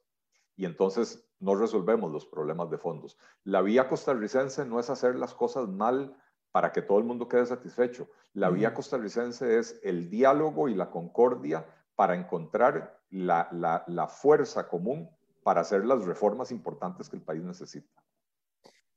Y 0.57 0.65
entonces 0.65 1.25
no 1.39 1.55
resolvemos 1.55 2.11
los 2.11 2.25
problemas 2.25 2.69
de 2.69 2.77
fondos. 2.77 3.17
La 3.45 3.61
vía 3.61 3.87
costarricense 3.87 4.65
no 4.65 4.79
es 4.79 4.89
hacer 4.89 5.15
las 5.15 5.33
cosas 5.33 5.69
mal 5.69 6.17
para 6.51 6.73
que 6.73 6.81
todo 6.81 6.97
el 6.97 7.05
mundo 7.05 7.29
quede 7.29 7.45
satisfecho. 7.45 8.09
La 8.33 8.49
vía 8.49 8.73
costarricense 8.73 9.57
es 9.57 9.79
el 9.83 10.09
diálogo 10.09 10.67
y 10.67 10.75
la 10.75 10.89
concordia 10.89 11.65
para 11.95 12.15
encontrar 12.15 12.99
la, 13.09 13.47
la 13.87 14.07
fuerza 14.07 14.67
común 14.67 15.09
para 15.43 15.61
hacer 15.61 15.85
las 15.85 16.03
reformas 16.03 16.51
importantes 16.51 17.07
que 17.07 17.15
el 17.15 17.21
país 17.21 17.41
necesita. 17.41 18.03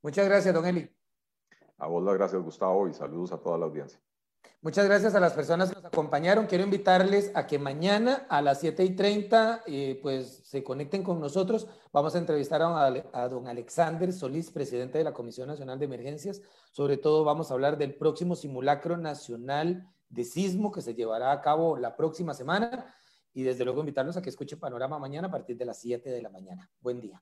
Muchas 0.02 0.26
gracias, 0.26 0.52
don 0.52 0.66
Eli. 0.66 0.90
A 1.78 1.86
vos 1.86 2.02
las 2.02 2.14
gracias, 2.14 2.42
Gustavo, 2.42 2.88
y 2.88 2.92
saludos 2.92 3.32
a 3.32 3.38
toda 3.38 3.56
la 3.56 3.66
audiencia. 3.66 4.00
Muchas 4.62 4.84
gracias 4.84 5.14
a 5.14 5.20
las 5.20 5.32
personas 5.32 5.72
que 5.72 5.79
acompañaron. 5.90 6.46
Quiero 6.46 6.64
invitarles 6.64 7.32
a 7.34 7.46
que 7.46 7.58
mañana 7.58 8.26
a 8.28 8.40
las 8.40 8.60
7 8.60 8.84
y 8.84 8.94
30 8.94 9.64
eh, 9.66 9.98
pues, 10.00 10.42
se 10.44 10.62
conecten 10.62 11.02
con 11.02 11.20
nosotros. 11.20 11.66
Vamos 11.92 12.14
a 12.14 12.18
entrevistar 12.18 12.62
a, 12.62 13.28
don 13.28 13.48
Alexander 13.48 14.12
Solís, 14.12 14.50
presidente 14.50 14.98
de 14.98 15.04
la 15.04 15.12
Comisión 15.12 15.48
Nacional 15.48 15.78
de 15.78 15.86
Emergencias. 15.86 16.40
Sobre 16.70 16.96
todo 16.96 17.24
vamos 17.24 17.50
a 17.50 17.54
hablar 17.54 17.76
del 17.76 17.94
próximo 17.96 18.36
simulacro 18.36 18.96
nacional 18.96 19.88
de 20.08 20.24
sismo 20.24 20.70
que 20.70 20.80
se 20.80 20.94
llevará 20.94 21.32
a 21.32 21.40
cabo 21.40 21.76
la 21.76 21.96
próxima 21.96 22.34
semana 22.34 22.94
y 23.32 23.42
desde 23.42 23.64
luego 23.64 23.80
invitarlos 23.80 24.16
a 24.16 24.22
que 24.22 24.30
escuche 24.30 24.56
Panorama 24.56 24.98
mañana 24.98 25.28
a 25.28 25.30
partir 25.30 25.56
de 25.56 25.64
las 25.64 25.80
7 25.80 26.08
de 26.08 26.22
la 26.22 26.30
mañana. 26.30 26.70
Buen 26.80 27.00
día. 27.00 27.20